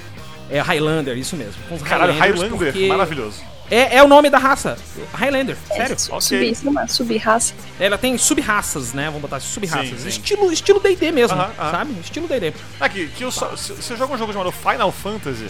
[0.49, 1.61] É Highlander, isso mesmo.
[1.67, 3.43] Com os Caralho, Highlander, porque maravilhoso.
[3.71, 4.77] É, é o nome da raça.
[5.13, 5.93] Highlander, sério.
[5.93, 6.21] É, su- Ok.
[6.21, 7.53] subir, sei lá, subir raça.
[7.79, 9.05] Ela tem sub-raças, né?
[9.05, 10.05] Vamos botar sub-raças.
[10.05, 11.71] Estilo estilo D&D mesmo, Aham, aham.
[11.71, 11.99] sabe?
[11.99, 12.53] Estilo D&D.
[12.79, 15.47] Aqui, que eu só, se se eu jogo um jogo chamado Final Fantasy,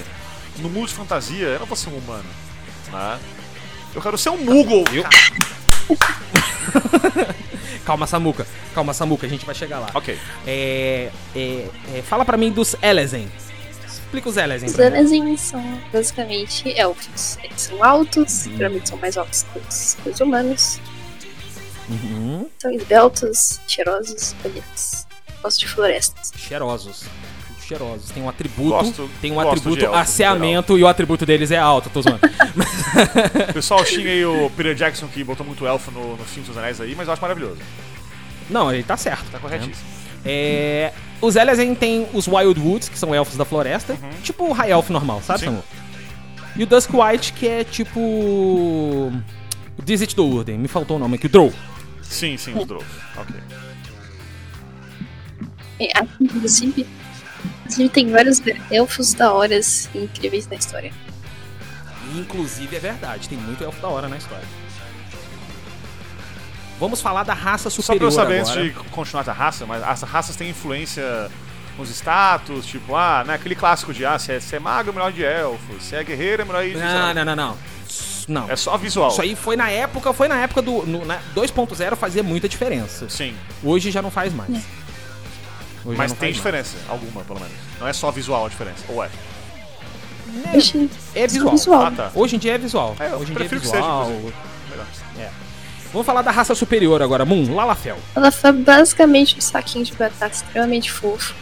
[0.60, 2.24] no mundo de fantasia, eu não vou ser um humano.
[2.92, 3.20] Né?
[3.94, 4.84] Eu quero ser um Moogle.
[4.94, 5.04] Eu-
[7.86, 8.48] Calma, Samuka.
[8.74, 9.90] Calma, Samuka, a gente vai chegar lá.
[9.94, 10.18] Ok.
[10.48, 13.28] É, é, é, fala pra mim dos Elezen.
[14.18, 14.98] Explica os Elezen Os pra mim.
[14.98, 17.38] Elezinhos são basicamente elfos.
[17.44, 18.58] Eles são altos, Uhum.
[18.58, 20.80] geralmente são mais altos que os, que os humanos.
[21.90, 22.48] Uhum.
[22.60, 25.06] São esbeltos, cheirosos, bonitos.
[25.44, 26.32] Gosto de florestas.
[26.36, 27.04] Cheirosos.
[27.68, 28.10] Cheirosos.
[28.12, 28.70] Tem um atributo.
[28.70, 29.98] Gosto- tem um atributo elfos,
[30.78, 32.20] e o atributo deles é alto, tô zoando.
[33.50, 36.58] O pessoal xinga aí o Peter Jackson que botou muito elfo no, no filme dos
[36.58, 37.58] Anéis aí, mas eu acho maravilhoso.
[38.50, 39.26] Não, ele tá certo.
[39.32, 39.88] Tá corretíssimo.
[40.24, 40.92] É,
[41.26, 43.98] os Elezen tem os Wild Woods, que são elfos da floresta.
[44.24, 45.46] Tipo o High Elf normal, sabe, Sim.
[45.46, 45.64] Samu?
[46.56, 48.00] E o Dusk White, que é tipo.
[48.00, 50.58] O Dizit do Urden.
[50.58, 51.26] Me faltou o nome aqui.
[51.26, 51.52] O Drow.
[52.02, 52.84] Sim, sim, os Drow.
[53.18, 53.36] Ok.
[55.80, 56.88] É, aqui, inclusive,
[57.66, 60.94] inclusive, tem vários elfos da horas incríveis na história.
[62.16, 63.28] Inclusive, é verdade.
[63.28, 64.48] Tem muito elfo da hora na história.
[66.80, 68.60] Vamos falar da raça Só pra eu superior saber agora.
[68.62, 71.30] antes de continuar essa raça, mas as raças têm influência
[71.78, 74.94] nos status, tipo, ah, né, aquele clássico de ah, se é, se é mago é
[74.94, 76.76] melhor de elfo, se é guerreiro é melhor de.
[76.76, 77.58] Não, não, não, não.
[78.28, 78.50] Não.
[78.50, 79.10] É só visual.
[79.10, 80.86] Isso aí foi na época, foi na época do.
[80.86, 83.08] No, na 2.0 fazia muita diferença.
[83.10, 84.50] Sim, Hoje já não faz mais.
[85.86, 87.56] Hoje mas tem diferença, alguma pelo menos.
[87.80, 89.10] Não é só visual a diferença, ou é?
[90.46, 90.56] mais.
[90.56, 91.52] Hoje, É visual.
[91.52, 91.86] visual.
[91.86, 92.12] Ah, tá.
[92.16, 92.96] Hoje em dia é visual.
[93.00, 94.12] É, eu Hoje em dia é prefiro que seja, visual.
[95.96, 97.98] Vamos falar da raça superior agora, Moon, Lalafel.
[98.14, 101.34] ela foi basicamente um saquinho de batata extremamente fofo.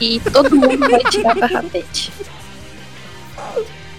[0.00, 2.10] E todo mundo vai tirar barrapete.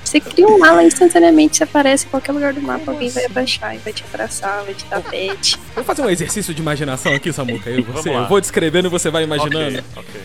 [0.03, 3.74] Você cria um ala instantaneamente, você aparece em qualquer lugar do mapa, alguém vai abaixar
[3.74, 5.57] e vai te abraçar, vai te dar pet.
[5.74, 7.69] Vamos fazer um exercício de imaginação aqui, Samuca.
[7.69, 9.78] Eu, e você, eu vou descrevendo e você vai imaginando.
[9.95, 10.22] Ok, ok.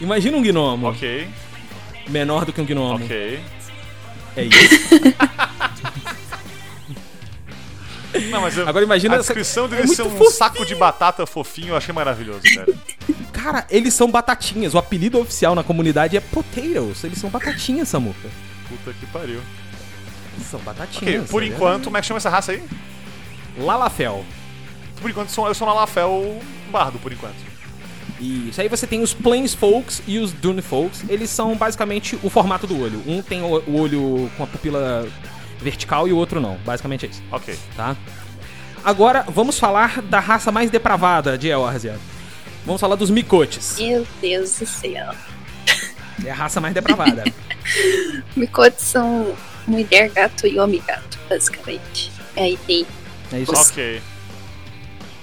[0.00, 1.26] Imagina um gnomo Ok,
[2.08, 3.04] menor do que um gnomo.
[3.04, 3.40] ok.
[4.36, 4.94] É isso.
[8.30, 10.30] Não, mas eu, Agora imagina a essa- descrição dele é ser um fofinho.
[10.30, 12.74] saco de batata fofinho, eu achei maravilhoso, cara.
[13.32, 14.74] Cara, eles são batatinhas.
[14.74, 17.04] O apelido oficial na comunidade é Potatoes.
[17.04, 18.28] Eles são batatinhas, Samuca.
[18.68, 19.40] Puta que pariu.
[20.36, 21.30] Eles são batatinhas.
[21.30, 22.62] por é enquanto, como é que chama essa raça aí?
[23.58, 24.24] Lalafel.
[25.00, 26.38] Por enquanto, eu sou- eu sou na Lafel
[26.70, 27.36] Bardo, por enquanto.
[28.20, 28.60] Isso.
[28.60, 31.04] Aí você tem os Plains Folks e os Dune Folks.
[31.08, 33.02] Eles são basicamente o formato do olho.
[33.06, 35.06] Um tem o olho com a pupila
[35.60, 36.56] vertical e o outro não.
[36.64, 37.56] Basicamente é isso, Ok.
[37.76, 37.96] tá?
[38.84, 41.98] Agora, vamos falar da raça mais depravada de Eorzea.
[42.64, 43.76] Vamos falar dos Micotes.
[43.78, 45.12] Meu Deus do céu.
[46.24, 47.24] É a raça mais depravada.
[48.36, 49.34] Micotes são
[49.66, 52.10] mulher gato e homem gato, basicamente.
[52.36, 52.86] Aí tem.
[53.32, 53.52] É isso.
[53.52, 54.00] Os- Ok.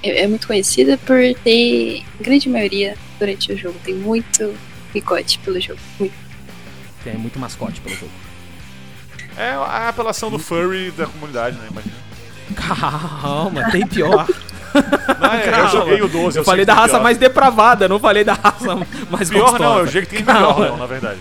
[0.04, 3.78] É, é muito conhecida por ter grande maioria durante o jogo.
[3.84, 4.54] Tem muito
[4.92, 5.80] picote pelo jogo.
[6.00, 6.14] Muito.
[7.04, 8.12] Tem muito mascote pelo jogo.
[9.38, 11.68] É a apelação do furry da comunidade, né?
[11.72, 11.96] Imagina.
[12.56, 14.28] Calma, tem pior.
[15.20, 16.38] Não, é, eu joguei o 12.
[16.40, 17.04] Eu sei falei da raça pior.
[17.04, 18.76] mais depravada, não falei da raça
[19.10, 19.64] mais Pior gostosa.
[19.64, 20.68] não, eu joguei que tem melhor, Calma.
[20.68, 21.20] não, na verdade.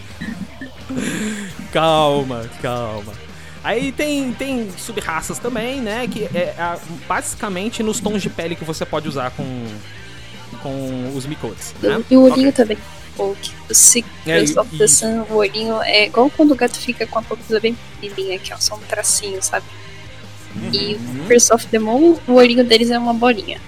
[1.72, 3.12] Calma, calma.
[3.64, 6.06] Aí tem, tem sub-raças também, né?
[6.10, 9.66] Que é, é, basicamente nos tons de pele que você pode usar com,
[10.62, 12.02] com os micotes, né?
[12.10, 12.76] E o olhinho também.
[13.18, 17.18] O que se É, e- Sun, o olhinho é igual quando o gato fica com
[17.18, 19.66] a pupila bem pequenininha, que é só um tracinho, sabe?
[20.72, 21.24] E Uhum.
[21.24, 23.60] o Curse of the Moon, o olhinho deles é uma bolinha.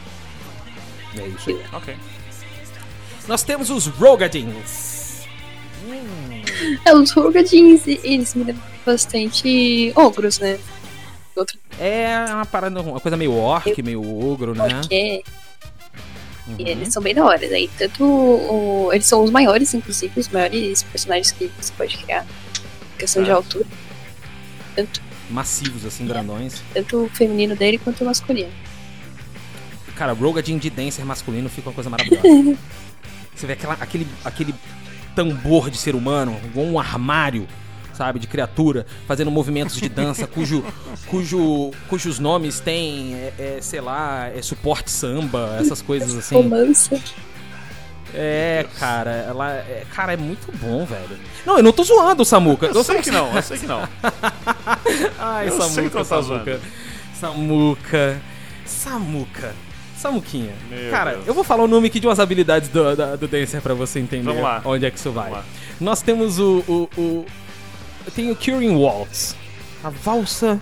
[1.17, 1.61] É isso aí.
[1.73, 1.97] Ok.
[3.29, 5.23] Nós temos os Rogadins.
[6.85, 10.59] É, os Rogadins, eles me lembram bastante ogros, né?
[11.37, 14.81] Outro É uma parada, uma coisa meio orc, meio ogro, né?
[14.91, 15.23] é
[16.47, 16.57] Uhum.
[16.59, 17.41] E eles são bem da hora.
[17.47, 22.27] Aí, tanto o- eles são os maiores, inclusive, os maiores personagens que você pode criar.
[22.99, 23.35] Questão de Ah.
[23.37, 23.65] altura.
[24.77, 26.63] Tanto, Massivos, assim, grandões.
[26.75, 28.51] tanto o feminino dele quanto o masculino.
[29.97, 32.23] Cara, Rogadin de dancer masculino fica uma coisa maravilhosa.
[33.35, 34.55] Você vê aquela, aquele, aquele
[35.15, 37.47] tambor de ser humano, igual um armário,
[37.95, 40.65] sabe, de criatura, fazendo movimentos de dança, cujo,
[41.07, 46.35] cujo, cujos nomes têm, é, é, sei lá, é suporte samba, essas coisas assim.
[46.35, 47.01] Romance.
[48.17, 49.51] É, cara, ela.
[49.55, 51.19] É, cara, é muito bom, velho.
[51.45, 52.67] Não, eu não tô zoando, Samuca.
[52.67, 53.89] Eu sei que não, eu sei que não.
[55.19, 56.61] Ai, Eu sei que Samuca, Samuca.
[57.19, 58.21] Samuca.
[58.65, 59.55] Samuca.
[59.97, 60.53] Samuquinha.
[60.71, 61.27] Meu Cara, Deus.
[61.27, 63.99] eu vou falar o nome aqui de umas habilidades do, da- do Dancer pra você
[63.99, 64.61] entender Vamos lá.
[64.65, 65.31] onde é que isso vai.
[65.31, 65.45] Vamos lá.
[65.81, 66.63] Nós temos o.
[66.69, 67.27] o, o
[68.13, 69.37] tem o Curing Waltz.
[69.83, 70.61] A valsa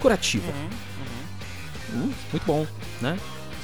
[0.00, 0.50] curativa.
[0.52, 0.68] Uhum,
[1.90, 2.66] Hum, muito bom,
[3.00, 3.18] né?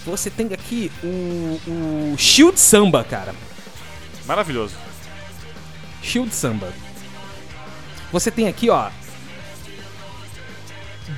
[0.06, 3.34] Você tem aqui o, o Shield Samba, cara.
[4.26, 4.74] Maravilhoso.
[6.02, 6.72] Shield Samba.
[8.12, 8.90] Você tem aqui, ó.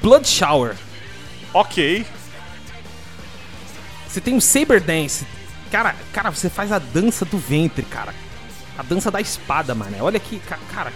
[0.02, 0.76] Blood Shower.
[1.54, 2.04] Ok.
[4.08, 5.26] Você tem o Saber Dance.
[5.70, 8.14] Cara, cara, você faz a dança do ventre, cara.
[8.78, 9.96] A dança da espada, mano.
[10.00, 10.92] Olha que, ca- cara.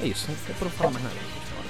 [0.00, 1.16] É isso, não tem pra falar mais nada.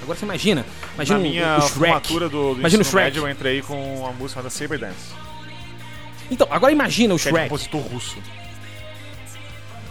[0.01, 0.65] Agora você imagina,
[0.95, 1.73] imagina Na o- minha o, Shrek.
[1.79, 3.05] formatura do, do Imagina o Shrek.
[3.05, 5.13] médio, eu entrei com a música da Saber Dance.
[6.31, 7.49] Então, agora imagina o Que é de Shrek.
[7.49, 8.17] compositor russo.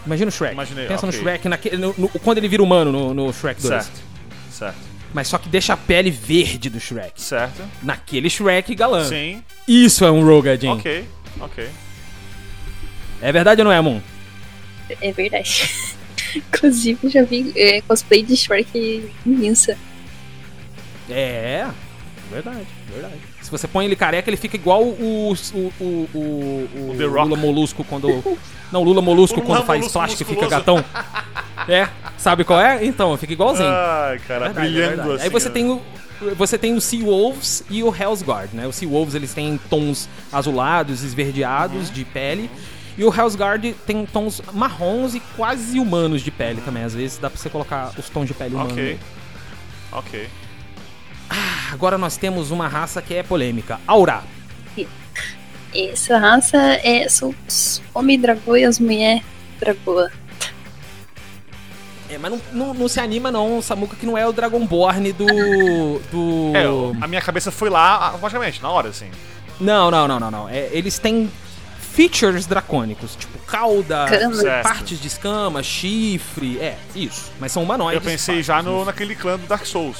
[0.05, 0.53] Imagina o Shrek.
[0.53, 1.17] Imaginei, Pensa ok.
[1.19, 3.83] no Shrek, naquele, no- no- quando ele vira humano no, no Shrek 2.
[3.83, 4.01] Certo.
[4.51, 4.77] Certo.
[5.13, 7.21] Mas só que deixa a pele verde do Shrek.
[7.21, 7.61] Certo.
[7.83, 9.03] Naquele Shrek galã.
[9.05, 9.43] Sim.
[9.67, 10.67] Isso é um Rogadin.
[10.69, 11.07] Ok.
[11.41, 11.69] Ok.
[13.21, 14.01] É verdade ou não é, Moon?
[15.01, 15.69] É verdade.
[16.35, 19.77] Inclusive, já vi é, cosplay de Shrek imensa.
[21.09, 21.67] É,
[22.31, 23.15] verdade, verdade.
[23.41, 27.05] Se você põe ele careca, ele fica igual o, o, o, o, o O The
[27.05, 27.29] Rock.
[27.29, 28.37] Lula Molusco quando.
[28.71, 30.83] Não, o Lula Molusco O quando Lula faz Molusco plástico e fica gatão.
[31.67, 32.85] É, sabe qual é?
[32.85, 33.69] Então, fica igualzinho.
[33.69, 35.11] Ai, cara, Verdade, brilhando verdade.
[35.15, 35.23] assim.
[35.23, 35.53] Aí você né?
[35.53, 35.81] tem o.
[36.35, 38.67] Você tem o Sea Wolves e o Hell's Guard, né?
[38.67, 41.93] O Sea Wolves eles têm tons azulados, esverdeados Uhum.
[41.93, 42.49] de pele.
[42.99, 46.83] E o Hell's Guard tem tons marrons e quase humanos de pele também.
[46.83, 48.73] Às vezes dá pra você colocar os tons de pele humanos.
[48.73, 48.99] Ok.
[49.93, 50.29] Ok.
[51.71, 53.79] Agora nós temos uma raça que é polêmica.
[53.87, 54.21] Aura.
[55.73, 59.23] Essa raça é, são os homem dragão e as mulheres
[59.61, 60.11] dragoa.
[62.09, 65.25] É, mas não, não, não se anima não, Samuka, que não é o Dragonborn do...
[66.11, 66.51] do...
[66.53, 66.65] É,
[67.01, 69.09] a minha cabeça foi lá automaticamente, na hora, assim.
[69.57, 70.49] Não, não, não, não, não.
[70.49, 71.31] É, eles têm
[71.99, 74.05] features dracônicos, tipo cauda,
[74.63, 77.29] partes de escama, chifre, é, isso.
[77.39, 77.95] Mas são humanoides.
[78.05, 79.97] Eu pensei fáceis, já no, naquele clã do Dark Souls.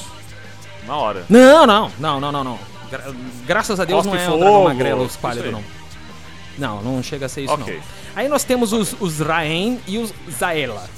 [0.86, 1.26] Na hora.
[1.28, 2.58] Não, não, não, não, não, não.
[2.90, 3.04] Gra-
[3.46, 5.52] graças a Deus Cospe não é o fogo, dragão magrelo aí.
[5.52, 5.64] não.
[6.58, 7.74] Não, não chega a ser isso, Ok.
[7.76, 7.82] não.
[8.16, 10.88] Aí nós temos os, os Raen e os Zaela.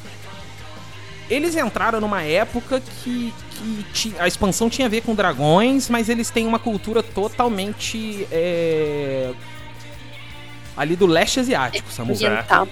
[1.28, 6.09] Eles entraram numa época que, que ti- a expansão tinha a ver com dragões, mas
[6.09, 8.26] eles têm uma cultura totalmente.
[8.30, 9.32] é,
[10.77, 12.12] ali do leste asiático, Samu.
[12.14, 12.68] Oriental.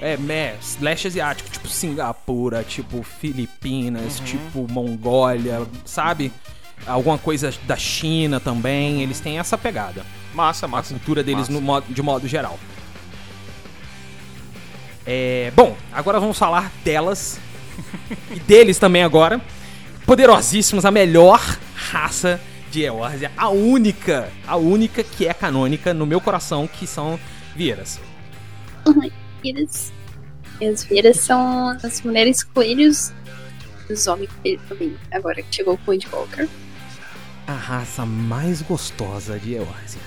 [0.00, 4.24] É, é, leste asiático, tipo Singapura, tipo Filipinas, Uhum.
[4.24, 6.32] tipo Mongólia, sabe?
[6.86, 10.04] Alguma coisa da China também, eles têm essa pegada.
[10.34, 10.92] Massa, A massa.
[10.94, 11.60] cultura deles Massa.
[11.60, 12.58] modo, de modo geral.
[15.06, 17.38] É, bom, agora vamos falar delas
[18.34, 19.40] e deles também agora.
[20.06, 21.40] Poderosíssimos, a melhor
[21.74, 22.40] raça
[22.74, 27.18] de Eorzea, a única, a única que é canônica no meu coração, que são
[27.54, 28.00] Vieiras.
[29.44, 29.92] Eles.
[30.60, 33.12] E as vieiras são as mulheres coelhos
[33.88, 34.96] dos homens coelhos também.
[35.12, 36.48] Agora que chegou o Windwalker.
[37.46, 40.00] A raça mais gostosa de Eorzea.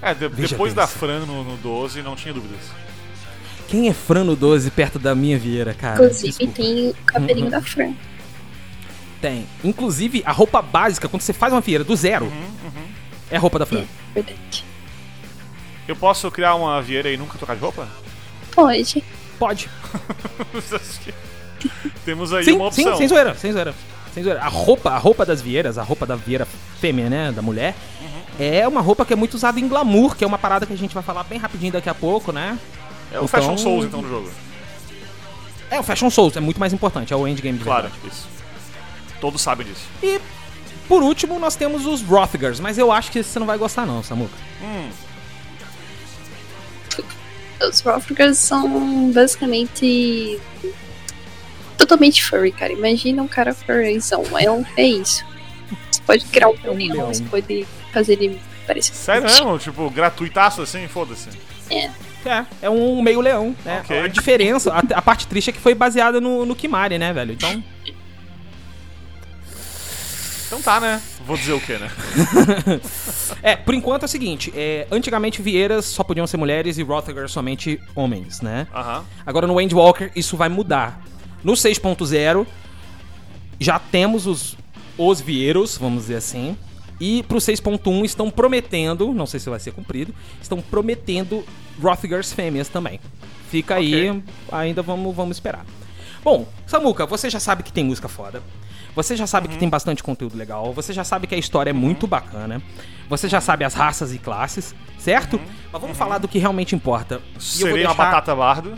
[0.00, 0.86] É, de- Veja depois da.
[0.86, 2.60] Fran no, no 12, não tinha dúvidas.
[3.68, 5.94] Quem é Frano 12 perto da minha vieira, cara?
[5.96, 6.52] Inclusive Desculpa.
[6.54, 7.50] tem o cabelinho Uhum.
[7.50, 7.92] da Fran.
[9.24, 9.46] Tem.
[9.64, 12.86] Inclusive, a roupa básica, quando você faz uma vieira do zero, Uhum,
[13.30, 13.84] é a roupa da Fran.
[14.14, 14.62] Verdade.
[15.88, 17.88] Eu posso criar uma vieira e nunca trocar de roupa?
[18.54, 19.02] Pode.
[19.38, 19.70] Pode.
[22.04, 22.98] Temos aí Sim, uma sim, opção.
[22.98, 23.74] sem zoeira, sem zoeira.
[24.12, 24.42] Sem zoeira.
[24.42, 26.46] A roupa, a roupa das vieiras, a roupa da vieira
[26.78, 27.74] fêmea, né, da mulher,
[28.38, 30.76] é uma roupa que é muito usada em glamour, que é uma parada que a
[30.76, 32.58] gente vai falar bem rapidinho daqui a pouco, né?
[33.10, 34.30] é o então- Fashion Souls, então, do jogo.
[35.70, 38.06] É o Fashion Souls, é muito mais importante, é o endgame de Claro, verdade.
[38.06, 38.28] isso.
[39.24, 39.86] Todos sabem disso.
[40.02, 40.20] E
[40.86, 44.02] por último, nós temos os Rothgars, mas eu acho que você não vai gostar não,
[44.02, 44.34] Samuca.
[44.62, 44.90] Hum,
[47.66, 50.38] Os Rofrugars são basicamente
[51.78, 52.74] totalmente furry, cara.
[52.74, 54.24] Imagina um cara furryzão.
[54.38, 55.24] É, um, é isso.
[55.90, 59.58] Você pode criar um um leão, você pode fazer ele parecer sério mesmo?
[59.58, 60.86] Tipo, gratuitaço assim?
[60.86, 61.30] Foda-se.
[61.70, 61.90] É.
[62.26, 63.80] É, é um meio leão, né?
[63.84, 63.98] Ok.
[64.00, 67.32] A diferença, a, a parte triste é que foi baseada no, no Kimari, né, velho?
[67.32, 67.64] Então,
[70.54, 71.02] Então tá, né?
[71.26, 71.90] Vou dizer o que, né?
[73.42, 77.28] é, por enquanto é o seguinte, é, antigamente vieiras só podiam ser mulheres e Rothgar
[77.28, 78.68] somente homens, né?
[79.26, 81.02] Agora no Endwalker isso vai mudar.
[81.42, 82.46] No 6.0
[83.58, 84.56] já temos os,
[84.96, 86.56] os vieiros, vamos dizer assim.
[87.00, 91.44] E pro 6.1 estão prometendo, não sei se vai ser cumprido, estão prometendo
[91.82, 93.00] Rothgars fêmeas também.
[93.50, 95.66] Fica aí, ainda vamos, vamos esperar.
[96.24, 98.42] Bom, Samuca, você já sabe que tem música foda.
[98.96, 100.72] Você já sabe que tem bastante conteúdo legal.
[100.72, 102.62] Você já sabe que a história é muito bacana.
[103.10, 105.38] Você já sabe as raças e classes, certo?
[105.72, 107.16] Mas vamos falar do que realmente importa.
[107.16, 108.74] Eu vou Serei uma deixar- batata bardo.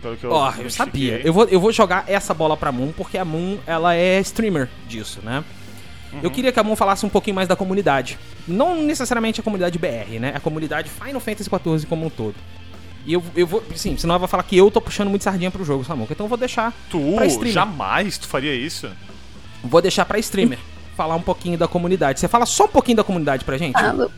[0.00, 1.20] Pelo que eu, Ó, eu sabia.
[1.22, 4.70] Eu vou, eu vou jogar essa bola pra Moon, porque a Moon, ela é streamer
[4.88, 5.44] disso, né?
[6.22, 8.18] Eu queria que a Moon falasse um pouquinho mais da comunidade.
[8.48, 10.32] Não necessariamente a comunidade BR, né?
[10.34, 12.34] A comunidade Final Fantasy XIV como um todo.
[13.06, 15.64] E eu, eu vou, sim, senão vai falar que eu tô puxando muito sardinha pro
[15.64, 16.12] jogo, Samuca.
[16.12, 17.52] Então eu vou deixar Tu, pra streamer.
[17.54, 18.90] jamais tu faria isso?
[19.64, 20.58] Vou deixar pra streamer
[20.96, 22.20] falar um pouquinho da comunidade.
[22.20, 23.76] Você fala só um pouquinho da comunidade pra gente?
[23.76, 24.10] Ah, vou-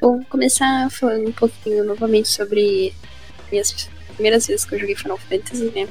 [0.00, 2.92] vou começar falando um pouquinho novamente sobre
[3.50, 5.88] minhas primeiras vezes que eu joguei Final Fantasy, né?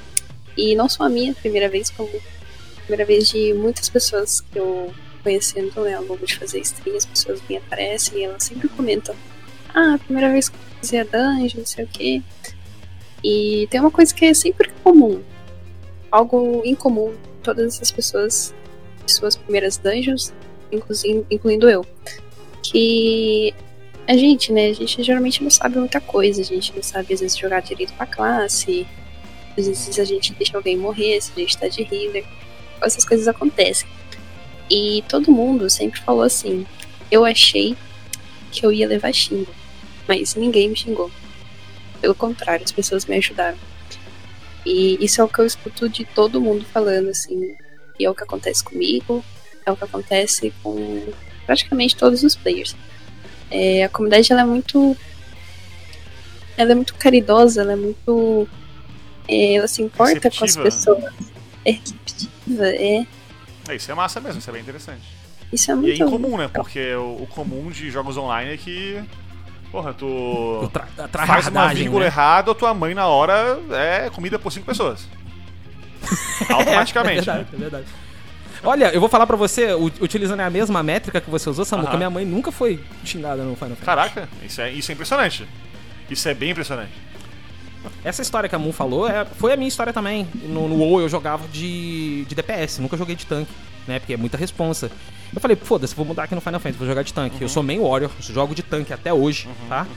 [0.58, 4.60] E não só a minha primeira vez, como a primeira vez de muitas pessoas que
[4.60, 4.94] eu
[5.24, 5.96] conhecendo, né?
[5.96, 9.16] Ao longo de fazer stream, as pessoas me aparecem e elas sempre comentam:
[9.74, 12.22] Ah, a primeira vez que fazia dungeon, não sei o quê.
[13.24, 15.22] E tem uma coisa que é sempre comum,
[16.12, 17.14] algo incomum,
[17.44, 18.54] todas as pessoas
[19.08, 20.34] suas primeiras dungeons,
[21.30, 21.86] incluindo eu
[22.64, 23.54] que
[24.08, 27.20] a gente, né, a gente geralmente não sabe muita coisa, a gente não sabe às
[27.20, 28.88] vezes jogar direito pra classe,
[29.58, 32.26] às vezes a gente deixa alguém morrer, se a gente tá de healer,
[32.82, 33.88] essas coisas acontecem.
[34.70, 36.66] E todo mundo sempre falou assim:
[37.12, 37.76] eu achei
[38.52, 39.54] que eu ia levar xingo,
[40.12, 41.10] mas ninguém me xingou.
[42.02, 43.58] Pelo contrário, as pessoas me ajudaram.
[44.66, 47.56] E isso é o que eu escuto de todo mundo falando, assim,
[47.98, 49.24] e é o que acontece comigo,
[49.66, 51.08] é o que acontece com
[51.46, 52.76] praticamente todos os players.
[53.50, 54.98] É, a comunidade ela é muito.
[56.58, 58.48] Ela é muito caridosa, ela é muito.
[59.30, 60.64] é, ela se importa com as Receptiva.
[60.64, 61.14] pessoas.
[61.64, 63.06] É receptiva, é.
[63.70, 65.04] É, isso é massa mesmo, isso é bem interessante.
[65.54, 66.04] Isso é E é muito.
[66.04, 66.50] incomum, né?
[66.50, 69.02] Porque o, o comum de jogos online é que.
[69.72, 70.70] Porra, tu.
[70.74, 72.08] Tra a Faz uma vírgula né?
[72.08, 75.08] errada, a tua mãe na hora é comida por cinco pessoas.
[76.50, 77.30] Automaticamente.
[77.30, 77.86] É verdade, é verdade.
[78.64, 81.98] Olha, eu vou falar pra você, utilizando a mesma métrica que você usou, Samuca, Aham.
[81.98, 83.86] minha mãe nunca foi xingada no Final Fantasy.
[83.86, 85.48] Caraca, isso é, isso é impressionante.
[86.10, 86.92] Isso é bem impressionante.
[88.04, 90.28] Essa história que a Moon falou é- foi a minha história também.
[90.44, 93.52] No, no WoW eu jogava de, de DPS, nunca joguei de tanque,
[93.88, 94.00] né?
[94.00, 94.92] Porque é muita responsa.
[95.34, 97.42] Eu falei, foda-se, vou mudar aqui no Final Fantasy, vou jogar de tanque.
[97.42, 99.88] Eu sou main warrior, jogo de tanque até hoje, tá?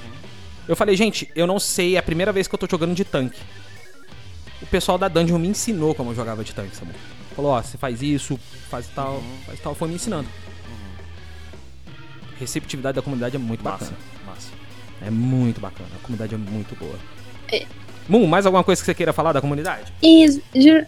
[0.66, 3.04] Eu falei, gente, eu não sei, é a primeira vez que eu tô jogando de
[3.04, 3.38] tanque.
[4.62, 6.92] O pessoal da Dungeon me ensinou como eu jogava de tanque, Samu.
[7.36, 8.38] Falou, ó, você faz isso,
[8.70, 10.28] faz tal, faz tal, foi me ensinando.
[12.38, 13.98] Receptividade da comunidade é muito Massa, bacana.
[14.26, 14.48] massa.
[15.04, 16.96] É muito bacana, a comunidade é muito boa.
[18.08, 19.92] Moon, mais alguma coisa que você queira falar da comunidade?
[20.02, 20.26] E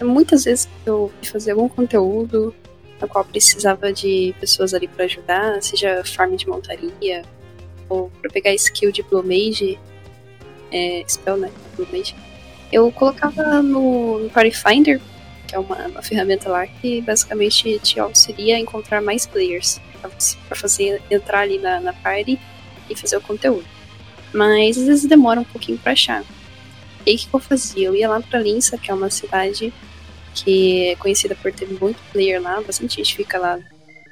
[0.05, 2.55] muitas vezes eu fazer algum conteúdo
[3.01, 7.23] na qual precisava de pessoas ali pra ajudar, seja farm de montaria,
[7.89, 9.79] ou pra pegar skill de Blue Mage,
[10.71, 11.51] é, spell, né?
[11.77, 12.15] Blue Mage.
[12.73, 15.01] Eu colocava no, no Party Finder,
[15.47, 19.81] que é uma, uma ferramenta lá que basicamente te auxilia a encontrar mais players
[20.49, 22.39] pra fazer entrar ali na, na party
[22.89, 23.67] e fazer o conteúdo.
[24.33, 26.25] Mas às vezes demora um pouquinho pra achar.
[27.07, 27.87] E aí o que eu fazia?
[27.89, 29.73] Eu ia lá pra Linça, que é uma cidade
[30.35, 33.59] que é conhecida por ter muito player lá, bastante gente fica lá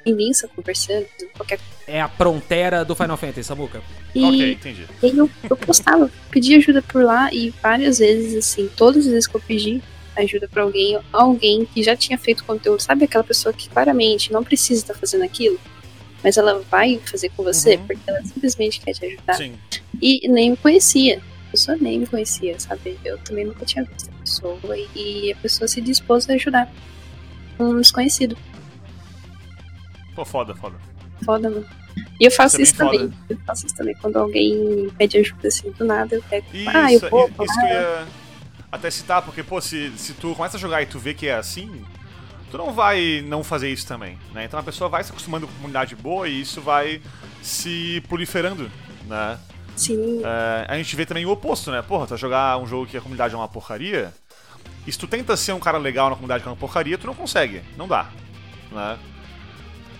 [0.05, 3.81] em Linça conversando, qualquer É a fronteira do Final Fantasy, Samuka.
[4.13, 4.85] e, Ok, entendi.
[5.03, 9.11] e aí eu, eu postava, pedia ajuda por lá e várias vezes, assim, todas as
[9.11, 9.81] vezes que eu pedi
[10.15, 14.43] ajuda pra alguém, alguém que já tinha feito conteúdo, sabe aquela pessoa que claramente não
[14.43, 15.59] precisa estar fazendo aquilo,
[16.23, 17.85] mas ela vai fazer com você Uhum.
[17.87, 19.33] porque ela simplesmente quer te ajudar.
[19.35, 19.53] Sim.
[20.01, 21.21] E nem me conhecia.
[21.55, 22.99] A pessoa nem me conhecia, sabe?
[23.05, 26.69] Eu também nunca tinha visto a pessoa e, a pessoa se dispôs a ajudar
[27.57, 28.37] um desconhecido.
[30.13, 30.75] Pô, foda, foda.
[31.23, 31.65] Foda, mano.
[32.19, 33.13] E eu faço Isso é também.
[33.29, 33.95] Eu faço isso também.
[34.01, 36.45] Quando alguém pede ajuda assim do nada, eu pego.
[36.53, 37.29] Isso, ah, eu vou.
[37.29, 38.07] isso que eu ia
[38.69, 41.35] até citar, porque, pô, se, se tu começa a jogar e tu vê que é
[41.35, 41.85] assim,
[42.51, 44.43] tu não vai não fazer isso também, né?
[44.43, 47.01] Então a pessoa vai se acostumando com comunidade boa e isso vai
[47.41, 48.69] se proliferando,
[49.07, 49.39] né?
[49.75, 51.81] Sim, É, a gente vê também o oposto, né?
[51.81, 54.13] Porra, tu vai jogar um jogo que a comunidade é uma porcaria,
[54.87, 57.07] e se tu tenta ser um cara legal na comunidade que é uma porcaria, tu
[57.07, 58.09] não consegue, não dá,
[58.71, 58.97] né?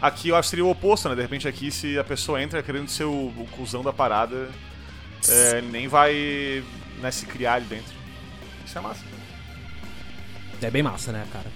[0.02, 1.16] Aqui eu acho que seria o oposto, né?
[1.16, 4.50] De repente aqui, se a pessoa entra querendo ser o, o cuzão da parada,
[5.28, 6.64] é, ele nem vai
[7.02, 7.94] né, se criar ali dentro.
[8.66, 9.04] Isso é massa.
[10.62, 11.48] É bem massa, né, cara?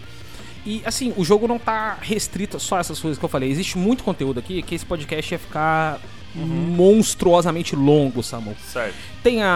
[0.66, 3.50] E assim, o jogo não tá restrito só a essas coisas que eu falei.
[3.50, 6.00] Existe muito conteúdo aqui que esse podcast ia ficar
[6.46, 8.56] monstruosamente longo, Samu.
[8.72, 8.96] Certo.
[9.24, 9.48] Tem a,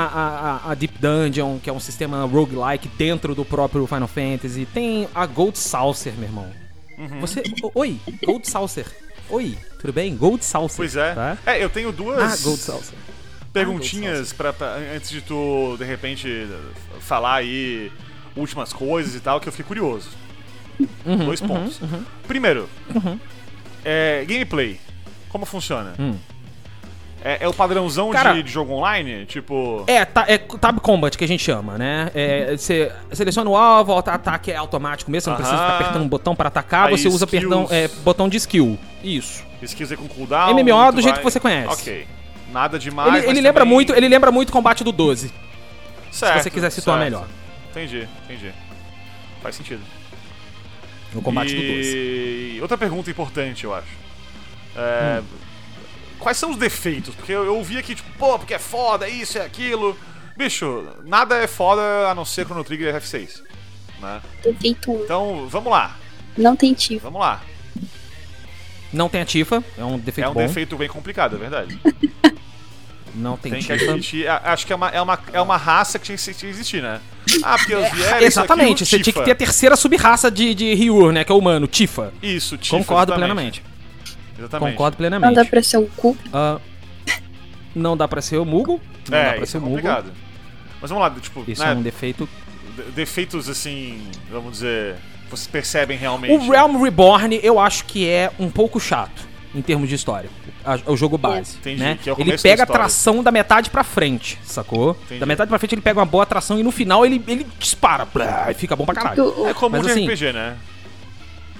[0.63, 4.67] a, a- Deep Dungeon, que é um sistema roguelike dentro do próprio Final Fantasy.
[4.73, 6.49] Tem a Gold Saucer, meu irmão.
[6.97, 7.19] Uhum.
[7.21, 7.41] Você.
[7.73, 8.85] Oi, Gold Saucer.
[9.29, 10.15] Oi, tudo bem?
[10.15, 10.77] Gold Saucer.
[10.77, 11.13] Pois é.
[11.13, 11.37] Tá?
[11.45, 12.97] É, eu tenho duas Ah, Gold Saucer.
[13.51, 16.47] perguntinhas pra, pra- antes de tu, de repente,
[16.99, 17.91] falar aí
[18.35, 20.09] últimas coisas e tal, que eu fiquei curioso.
[21.05, 21.79] Uhum, Dois uhum, pontos.
[21.81, 22.03] uhum.
[22.27, 23.19] Primeiro, Uhum.
[23.85, 24.79] é, gameplay.
[25.29, 25.93] Como funciona?
[25.99, 26.15] Hum.
[27.25, 29.25] É, é o padrãozão Cara- de, de jogo online?
[29.25, 29.83] Tipo.
[29.87, 32.11] É, tá, é Tab Combat que a gente chama, né?
[32.13, 35.65] É, você seleciona o alvo, o ataque é automático mesmo, você não precisa Aham.
[35.67, 37.41] ficar apertando um botão pra atacar, Aí você usa skills.
[37.43, 38.77] perdão, é, botão de skill.
[39.01, 39.41] Isso.
[39.61, 40.49] Skills aí com cooldown.
[40.53, 41.71] MMO do jeito vai- que você conhece.
[41.73, 42.07] Ok.
[42.51, 43.15] Nada demais.
[43.23, 45.31] ele, ele lembra também- muito, ele lembra muito o combate do 12,
[46.11, 47.09] Certo, se você quiser situar certo.
[47.09, 47.27] melhor.
[47.71, 48.51] Entendi, entendi.
[49.41, 49.81] Faz sentido.
[51.13, 52.55] No combate do 12.
[52.57, 52.59] e...
[52.61, 53.87] outra pergunta importante, eu acho.
[54.75, 55.23] É, Hum.
[56.23, 57.13] Quais são os defeitos?
[57.13, 59.97] Porque eu, eu ouvi aqui, tipo, pô, porque é foda, isso, é aquilo.
[60.37, 63.41] Bicho, nada é foda a não ser Chrono Trigger e F6.
[64.01, 64.21] Né?
[64.43, 64.91] defeito.
[65.03, 65.97] Então, vamos lá,
[66.37, 66.99] Não tem tive.
[66.99, 67.41] vamos lá.
[68.91, 70.39] Não tem a Tifa, é um defeito é um bom.
[70.39, 71.79] defeito bem complicado, é verdade.
[73.15, 74.31] Não tem, Tem que Tifa.
[74.31, 76.45] a- Acho que é uma, é, uma, é uma raça que tinha que tinha que
[76.47, 76.99] existir, né?
[77.43, 77.83] Ah, porque os.
[78.01, 81.23] É, Exatamente, você tinha que ter a terceira sub-raça de, de Ryu, né?
[81.23, 82.11] Que é o humano, Tifa.
[82.23, 83.61] Isso, Tifa, Concordo exatamente.
[83.61, 83.63] plenamente.
[84.37, 84.71] Exatamente.
[84.71, 85.35] Concordo Não plenamente.
[85.35, 86.17] dá pra ser um cu.
[86.33, 86.59] Ah,
[87.75, 88.79] não dá pra ser o Mugo.
[89.09, 89.87] Não É, dá pra isso ser é o Mugo.
[90.81, 92.27] Mas vamos lá, tipo, Isso né, é um defeito.
[92.75, 94.95] de- defeitos assim, vamos dizer,
[95.29, 96.33] vocês percebem realmente.
[96.33, 100.29] O Realm Reborn eu acho que é um pouco chato em termos de história.
[100.65, 101.97] A- o jogo base, Entendi, né?
[102.01, 104.97] que é o ele pega a tração da metade pra frente, sacou?
[105.05, 105.19] Entendi.
[105.19, 108.05] Da metade pra frente ele pega uma boa tração e no final ele, ele dispara.
[108.05, 109.23] blá, e fica bom pra caralho.
[109.25, 110.55] O- o- É comum Mas de assim, RPG, né?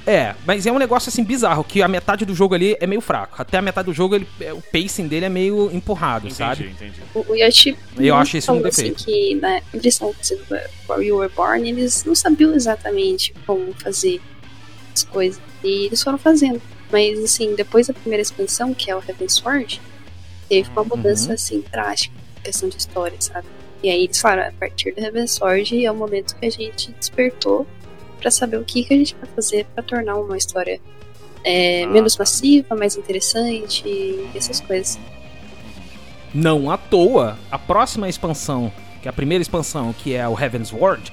[0.06, 3.00] É, mas é um negócio assim bizarro, que a metade do jogo ali é meio
[3.00, 3.42] fraco.
[3.42, 6.70] Até a metade do jogo, ele, é, o pacing dele é meio empurrado, Entendi, sabe?
[6.70, 7.02] entendi.
[7.16, 8.96] O, o Yoshi Eu acho isso um falou defeito.
[8.98, 10.14] Assim, que na edição
[10.90, 14.20] do You Were Born, eles não sabiam exatamente como fazer
[14.94, 15.42] as coisas.
[15.64, 16.62] E eles foram fazendo.
[16.92, 19.82] Mas, assim, depois da primeira expansão, que é o Heaven Sword,
[20.50, 21.34] teve uma mudança, Uhum.
[21.34, 23.48] assim, drástica em questão de história, sabe?
[23.82, 26.92] E aí eles falaram, a partir do Heaven Sword é o momento que a gente
[26.92, 27.66] despertou
[28.24, 30.80] pra saber o que, que a gente vai fazer pra tornar uma história
[31.44, 32.22] é, Ah, menos tá.
[32.24, 34.98] massiva, mais interessante e essas coisas.
[36.34, 38.72] Não à toa, a próxima expansão,
[39.02, 41.12] que é a primeira expansão, que é o Heaven's Ward,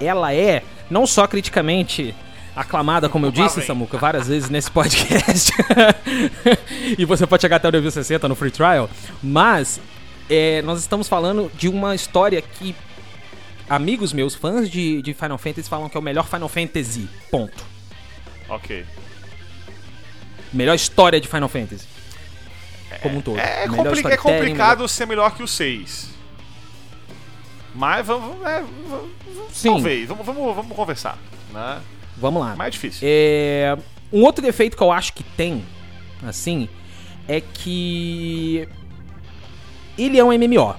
[0.00, 2.14] ela é não só criticamente
[2.54, 3.66] aclamada, como eu disse, vem.
[3.66, 5.50] Samuca, várias vezes nesse podcast.
[6.96, 8.88] e você pode chegar até o nível 60 no Free Trial,
[9.20, 9.80] mas
[10.30, 12.76] é, nós estamos falando de uma história que
[13.68, 17.08] amigos meus, fãs de, de Final Fantasy, falam que é o melhor Final Fantasy.
[17.30, 17.64] Ponto.
[18.48, 18.84] Ok.
[20.52, 21.86] Melhor história de Final Fantasy.
[23.02, 23.38] Como um todo.
[23.38, 26.10] É, é storytelling, complicado ser melhor que o 6.
[27.74, 28.40] Mas vamos.
[28.46, 29.70] é, v- v- Sim.
[29.70, 31.18] Talvez, vamos, vamos, vamos conversar.
[31.52, 31.80] Né?
[32.16, 32.54] Vamos lá.
[32.54, 33.00] Mais difícil.
[33.02, 33.76] É,
[34.12, 35.64] um outro defeito que eu acho que tem,
[36.22, 36.68] assim,
[37.26, 38.68] é que
[39.98, 40.76] ele é um MMO.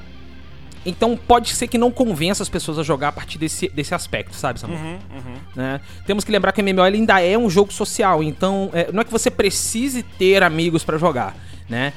[0.86, 4.36] Então pode ser que não convença as pessoas a jogar a partir desse, desse aspecto,
[4.36, 4.80] sabe, Samuel?
[4.80, 5.36] Uhum, uhum.
[5.56, 5.82] né?
[6.06, 9.02] Temos que lembrar que o MMO ele ainda é um jogo social, então é, não
[9.02, 11.36] é que você precise ter amigos pra jogar,
[11.68, 11.92] né?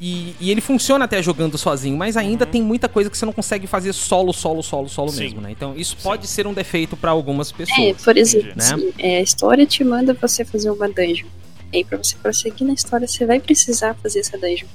[0.00, 3.32] E, e ele funciona até jogando sozinho, mas ainda tem muita coisa que você não
[3.32, 5.20] consegue fazer solo, solo, solo, solo Sim.
[5.20, 5.52] mesmo, né?
[5.52, 7.78] Então isso pode ser um defeito pra algumas pessoas.
[7.78, 8.54] É, por exemplo, né?
[8.56, 11.28] assim, é, a história te manda você fazer uma dungeon.
[11.72, 14.66] E aí, pra você prosseguir na história, você vai precisar fazer essa dungeon.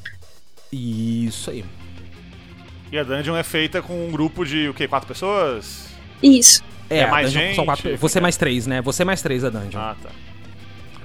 [0.71, 1.65] Isso aí.
[2.91, 4.87] E a dungeon é feita com um grupo de, o quê?
[4.87, 5.87] Quatro pessoas?
[6.21, 6.63] Isso.
[6.89, 7.55] É, É mais gente?
[7.55, 8.81] são quatro- você mais três, né?
[8.81, 9.79] Você mais três a dungeon.
[9.79, 10.09] Ah, tá.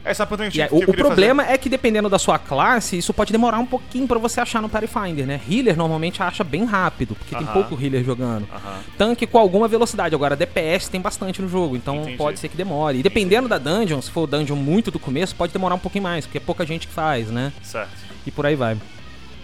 [0.05, 0.43] Essa é pergunta
[0.83, 4.05] eu o, o problema é que dependendo da sua classe, isso pode demorar um pouquinho
[4.09, 5.41] pra você achar no Pathfinder, né?
[5.49, 7.53] Healer normalmente acha bem rápido, porque tem Aham.
[7.53, 8.47] pouco healer jogando.
[8.49, 8.65] fazer.
[8.67, 8.81] Aham.
[8.99, 10.13] Tanque com alguma velocidade.
[10.13, 12.17] Agora, DPS tem bastante no jogo, então Entendi.
[12.17, 12.99] pode ser que demore.
[12.99, 16.27] E dependendo da dungeon, se for dungeon muito do começo, pode demorar um pouquinho mais,
[16.27, 17.53] porque é pouca gente que faz, né?
[17.63, 17.91] Certo.
[18.27, 18.77] E por aí vai.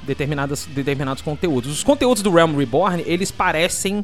[0.08, 1.70] Determinadas, determinados conteúdos.
[1.70, 4.02] Os conteúdos do Realm Reborn, eles parecem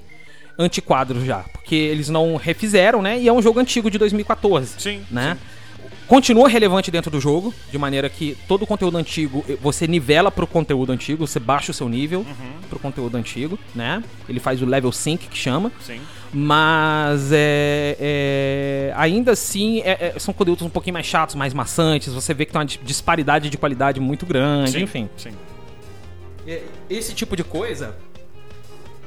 [0.58, 3.18] antiquados já, porque eles não refizeram, né?
[3.18, 5.00] E é um jogo antigo de 2014 Sim.
[5.10, 5.36] né?
[6.06, 10.30] Continua relevante dentro do jogo, de maneira que todo o conteúdo antigo eh, você nivela
[10.30, 12.60] pro conteúdo antigo, você baixa o seu nível Uhum.
[12.68, 14.04] pro conteúdo antigo, né?
[14.28, 15.98] Ele faz o level sync que chama, Sim.
[16.30, 22.12] mas é, é, ainda assim é- é- são conteúdos um pouquinho mais chatos, mais maçantes.
[22.12, 24.82] Você vê que tem uma dis- disparidade de qualidade muito grande, Sim.
[24.82, 25.08] enfim.
[25.16, 25.30] Sim.
[26.46, 27.96] É, Esse tipo de coisa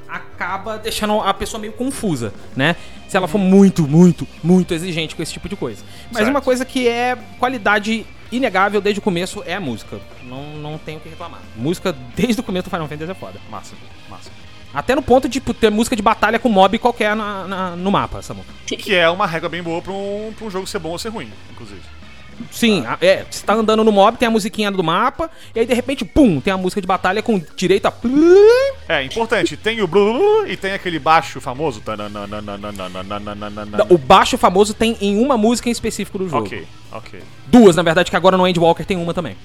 [0.07, 2.75] acaba deixando a pessoa meio confusa, né?
[3.09, 5.83] Se ela for muito, muito, muito exigente com esse tipo de coisa.
[6.07, 6.29] Mas Certo.
[6.29, 9.99] uma coisa que é qualidade inegável desde o começo é a música.
[10.23, 11.41] Não, não tenho o que reclamar.
[11.55, 13.39] Música desde o começo do Final Fantasy é foda.
[13.49, 13.75] Massa.
[14.09, 14.29] Massa.
[14.73, 18.21] Até no ponto de ter música de batalha com mob qualquer na, na- no mapa,
[18.21, 18.51] Samuca.
[18.65, 21.09] Que é uma regra bem boa pra um, pra um jogo ser bom ou ser
[21.09, 21.81] ruim, inclusive.
[22.51, 23.25] Sim, a- é.
[23.29, 26.39] Você tá andando no mob, tem a musiquinha do mapa, e aí de repente, pum,
[26.39, 27.93] tem a música de batalha com direito a.
[28.87, 29.57] É, importante.
[29.57, 31.81] Tem o blu e tem aquele baixo famoso.
[33.89, 36.45] O baixo famoso tem em uma música em específico do jogo.
[36.45, 37.19] Ok, ok.
[37.47, 39.35] Duas, na verdade, que agora no Endwalker tem uma também.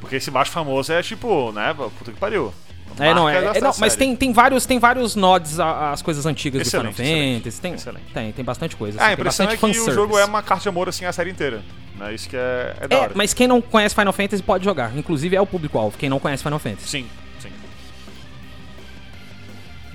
[0.00, 1.74] Porque esse baixo famoso é tipo, né?
[1.74, 2.52] Puta que pariu.
[2.98, 6.26] É, não, é, é, não, mas tem, tem, vários, tem vários nods a- às coisas
[6.26, 7.60] antigas Excelente, do Final excelente, Fantasy.
[7.60, 8.04] Tem, excelente.
[8.12, 8.98] tem, tem bastante coisa.
[8.98, 11.04] Ah, a assim, tem impressão é que o jogo é uma carta de amor assim
[11.04, 11.62] a série inteira.
[12.00, 12.14] Né?
[12.14, 13.12] Isso que é, é da É, hora.
[13.14, 14.96] mas quem não conhece Final Fantasy pode jogar.
[14.96, 16.88] Inclusive é o público-alvo, quem não conhece Final Fantasy.
[16.88, 17.06] Sim,
[17.38, 17.52] sim.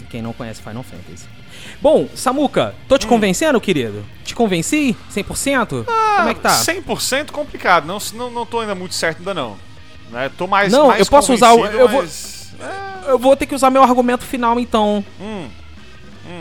[0.09, 1.25] Quem não conhece Final Fantasy.
[1.81, 2.97] Bom, Samuka, tô Hum.
[2.99, 4.05] te convencendo, querido?
[4.23, 4.95] Te convenci?
[5.09, 5.83] 100%?
[6.17, 6.49] Como é que tá?
[6.63, 7.85] 100% complicado.
[7.85, 9.57] Não, não, não tô ainda muito certo ainda não.
[10.11, 10.29] Né?
[10.37, 12.35] Tô mais Não, mais eu posso usar o- eu vou- mas-
[13.07, 15.03] Eu vou ter que usar meu argumento final, então.
[15.19, 15.47] Hum,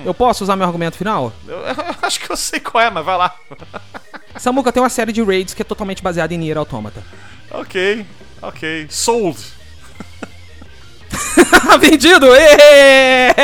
[0.05, 1.33] Eu posso usar meu argumento final?
[1.47, 3.35] eu, eu acho que eu sei qual é, mas vai lá.
[4.37, 7.03] Samuka tem uma série de raids que é totalmente baseada em Nier Automata.
[7.51, 8.05] ok,
[8.43, 8.87] ok.
[8.89, 9.39] Sold.
[11.81, 12.27] Vendido!
[12.35, 13.35] Êêêê!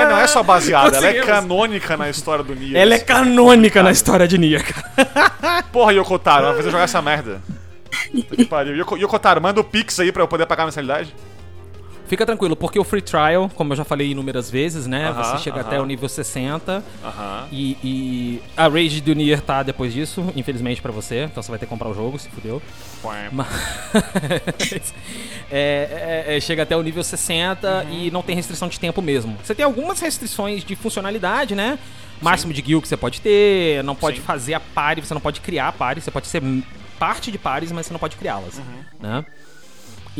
[0.00, 2.76] É, não é só baseada, ela é canônica na história do Nier.
[2.76, 5.62] Ela é canônica na história de Nier, cara.
[5.72, 7.42] Porra, Yokotaro, vai fazer jogar essa merda.
[8.12, 8.76] Puta que pariu.
[8.76, 11.14] Yoko, Yokotaro, manda o Pix aí pra eu poder pagar a mensalidade.
[12.08, 15.08] Fica tranquilo, porque o Free Trial, como eu já falei inúmeras vezes, né?
[15.08, 15.66] Aham, você chega aham.
[15.66, 17.48] até o nível 60 Aham.
[17.52, 21.24] e, e a Rage do Nier tá depois disso, infelizmente pra você.
[21.24, 22.62] Então você vai ter que comprar o jogo, se fudeu.
[23.30, 23.46] Mas
[25.50, 27.92] é, é, é, chega até o nível 60 Uhum.
[27.92, 29.36] e não tem restrição de tempo mesmo.
[29.44, 31.78] Você tem algumas restrições de funcionalidade, né?
[32.20, 34.22] Máximo de guild que você pode ter, não pode Sim.
[34.22, 36.42] fazer a party, você não pode criar a party, você pode ser
[36.98, 38.64] parte de pares, mas você não pode criá-las, Uhum.
[39.00, 39.24] né?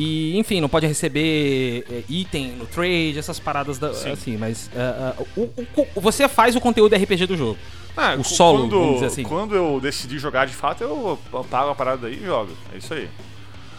[0.00, 4.10] E, enfim, não pode receber é, item no trade, essas paradas da- Sim.
[4.12, 5.52] assim, mas é, é, o-
[5.96, 7.58] o- você faz o conteúdo RPG do jogo.
[7.96, 9.24] Ah, O solo, quando, assim.
[9.24, 11.18] Quando eu decidi jogar de fato, eu,
[11.50, 12.52] pago a parada aí e jogo.
[12.72, 13.08] É isso aí.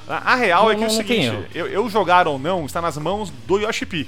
[0.09, 2.81] A, a real Não, é que é o seguinte, eu, eu jogar ou não está
[2.81, 4.05] nas mãos do Yoshi P.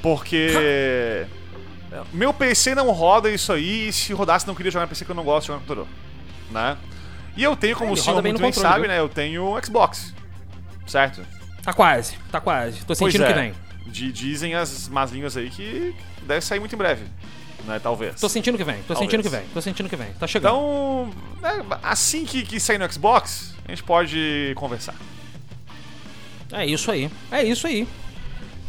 [0.00, 1.26] Porque
[2.12, 5.10] meu PC não roda isso aí e se rodasse não queria jogar no PC que
[5.10, 5.88] eu não gosto de jogar no computador.
[6.52, 6.76] Né?
[7.36, 8.88] E eu tenho, como Ele o senhor bem muito bem controle, sabe, viu?
[8.90, 9.00] né?
[9.00, 10.14] Eu tenho Xbox.
[10.88, 11.24] Certo?
[11.62, 12.84] Tá quase, tá quase.
[12.84, 13.28] Tô sentindo é.
[13.28, 13.54] que vem.
[13.86, 17.04] Di- dizem as más línguas aí que deve sair muito em breve.
[17.64, 17.78] Né?
[17.78, 18.20] Talvez.
[18.20, 18.98] Tô sentindo que vem, tô Talvez.
[19.00, 20.08] sentindo que vem, tô sentindo que vem.
[20.18, 20.54] Tá chegando.
[20.56, 21.10] Então,
[21.42, 24.94] né, assim que, que sair no Xbox, a gente pode conversar.
[26.52, 27.10] É isso aí.
[27.30, 27.86] É isso aí.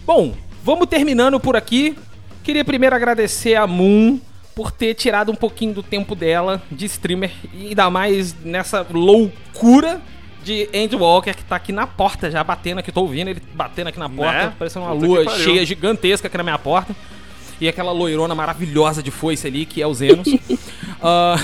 [0.05, 1.97] Bom, vamos terminando por aqui.
[2.43, 4.19] Queria primeiro agradecer a Moon
[4.53, 10.01] por ter tirado um pouquinho do tempo dela de streamer e ainda mais nessa loucura
[10.49, 13.99] de Endwalker que tá aqui na porta já batendo aqui, tô ouvindo ele batendo aqui
[13.99, 14.53] na porta, Né?
[14.57, 16.95] parecendo uma Puta lua cheia gigantesca aqui na minha porta.
[17.61, 20.27] E aquela loirona maravilhosa de foice ali, que é o Zenos.
[21.01, 21.37] Ah,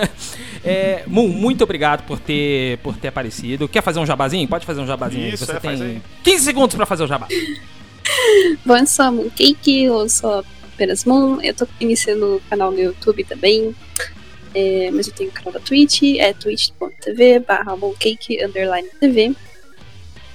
[0.64, 3.68] é, Moon, muito obrigado por ter, por ter aparecido.
[3.68, 4.48] Quer fazer um jabazinho?
[4.48, 5.28] Pode fazer um jabazinho.
[5.34, 6.02] Isso, Você é, tem aí.
[6.24, 7.28] 15 segundos pra fazer o jabá.
[8.64, 10.42] Bom, eu sou a Mooncake, eu sou
[10.72, 13.74] apenas Moon, eu tô iniciando o canal no YouTube também.
[14.58, 17.76] É, mas eu tenho o canal da Twitch, é twitch.tv barra
[18.98, 19.34] TV.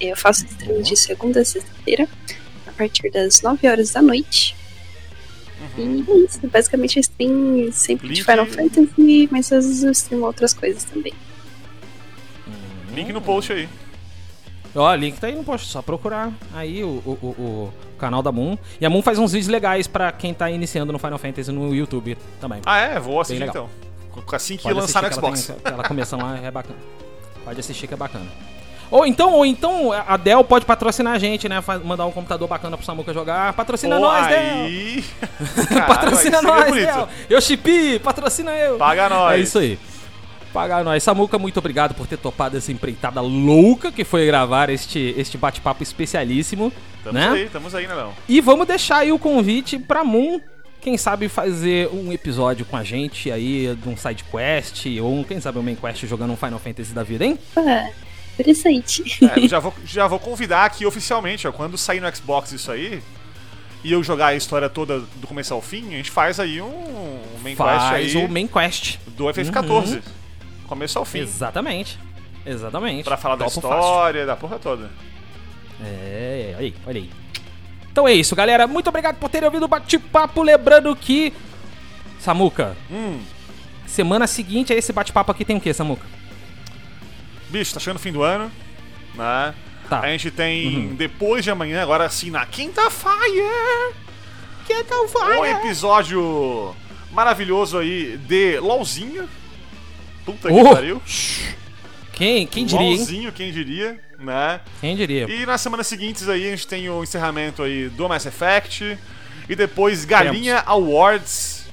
[0.00, 2.08] Eu faço stream de segunda a sexta-feira,
[2.66, 4.54] a partir das 9 horas da noite.
[5.76, 9.90] E é isso, basicamente eu stream sempre de Link- Final Fantasy, mas às vezes eu
[9.90, 11.12] streamo outras coisas também.
[12.94, 13.68] Link no post aí.
[14.74, 18.30] Ó, link tá aí no post, só procurar aí o, o, o- o canal da
[18.32, 18.56] Moon.
[18.80, 21.74] E a Moon faz uns vídeos legais pra quem tá iniciando no Final Fantasy no
[21.74, 22.60] YouTube também.
[22.64, 22.98] Ah, é?
[23.00, 23.68] Vou assistir então.
[24.32, 25.52] Assim que Pode lançar no que ela Xbox.
[25.62, 26.78] tem começão lá é bacana.
[27.44, 28.26] Pode assistir que é bacana.
[28.92, 31.64] Ou então, ou então a Dell pode patrocinar a gente, né?
[31.82, 33.54] Mandar um computador bacana pro Samuca jogar.
[33.54, 34.38] Patrocina nós, Dell!
[34.38, 35.04] aí...
[35.66, 36.74] Caralho, patrocina aí nós.
[36.74, 37.08] Dell!
[37.30, 38.76] Eu chipi, patrocina eu!
[38.76, 39.38] Paga nós.
[39.38, 39.78] É isso aí.
[40.52, 41.02] Paga nós.
[41.02, 45.82] Samuca, muito obrigado por ter topado essa empreitada louca que foi gravar este, este bate-papo
[45.82, 46.70] especialíssimo.
[47.02, 47.30] Tamo né?
[47.30, 48.12] aí, tamo aí, né, não?
[48.28, 50.38] E vamos deixar aí o convite pra Moon,
[50.82, 55.24] quem sabe fazer um episódio com a gente aí de um side quest ou um,
[55.24, 57.38] quem sabe um main quest jogando um Final Fantasy da vida, hein?
[57.56, 57.88] Ah,
[58.38, 59.24] interessante.
[59.24, 62.72] É, eu já vou, já vou convidar aqui oficialmente, ó, quando sair no Xbox isso
[62.72, 63.00] aí,
[63.84, 66.66] e eu jogar a história toda do começo ao fim, a gente faz aí um,
[66.66, 68.98] um main quest Faz aí o main quest.
[69.16, 70.02] do FF14.
[70.66, 71.20] Começo ao fim.
[71.20, 71.98] Exatamente.
[72.44, 73.04] Exatamente.
[73.04, 73.78] Pra falar da Topo fácil.
[73.78, 74.90] história, da porra toda.
[75.80, 77.21] É, aí, olha aí.
[77.92, 78.66] Então é isso, galera.
[78.66, 80.42] Muito obrigado por terem ouvido o bate-papo.
[80.42, 81.32] Lembrando que.
[82.18, 83.20] Samuca, Hum,
[83.86, 86.06] semana seguinte a esse bate-papo aqui tem o que, Samuca?
[87.50, 88.50] bicho, tá chegando o fim do ano,
[89.14, 89.54] né?
[89.90, 90.00] Tá.
[90.00, 93.92] A gente tem depois de amanhã, agora sim, na quinta-feira,
[94.66, 95.40] Quinta-feira.
[95.40, 96.74] um episódio
[97.10, 99.28] maravilhoso aí de LOLzinho.
[100.24, 101.02] Puta que Oh, pariu.
[102.14, 102.96] Quem, quem diria, hein?
[102.96, 104.60] LOLzinho, quem diria, né?
[104.80, 105.30] Quem diria?
[105.30, 108.98] E nas semanas seguintes aí a gente tem o encerramento aí do Mass Effect
[109.48, 111.66] e depois Galinha Awards.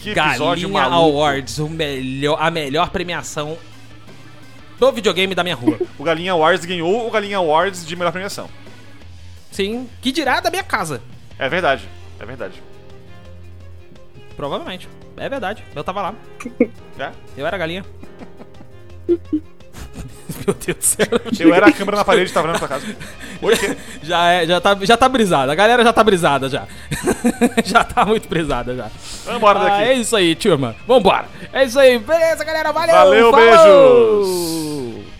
[0.00, 1.18] Que episódio Galinha maluco.
[1.18, 3.58] Awards, o melhor, a melhor premiação
[4.78, 5.78] do videogame da minha rua.
[5.98, 8.48] O Galinha Awards ganhou o Galinha Awards de melhor premiação.
[9.50, 11.02] Sim, que dirá da minha casa.
[11.38, 11.88] É verdade,
[12.20, 12.62] é verdade.
[14.36, 14.88] Provavelmente.
[15.16, 15.64] É verdade.
[15.74, 16.14] Eu tava lá.
[16.98, 17.12] É?
[17.36, 17.84] Eu era a galinha.
[20.46, 21.06] Meu Deus do céu.
[21.40, 22.86] Eu era a câmera na parede que tava olhando pra casa.
[24.02, 25.52] Já, é, já, tá, já tá brisada.
[25.52, 26.66] A galera já tá brisada já.
[27.64, 28.90] já tá muito brisada já.
[29.24, 29.82] Vamos embora Ah, daqui.
[29.84, 30.74] é isso aí, turma.
[30.88, 31.26] Vambora.
[31.52, 31.98] É isso aí.
[31.98, 32.72] Beleza, galera.
[32.72, 32.94] Valeu.
[32.94, 34.24] Valeu, falou!
[34.24, 35.17] beijos.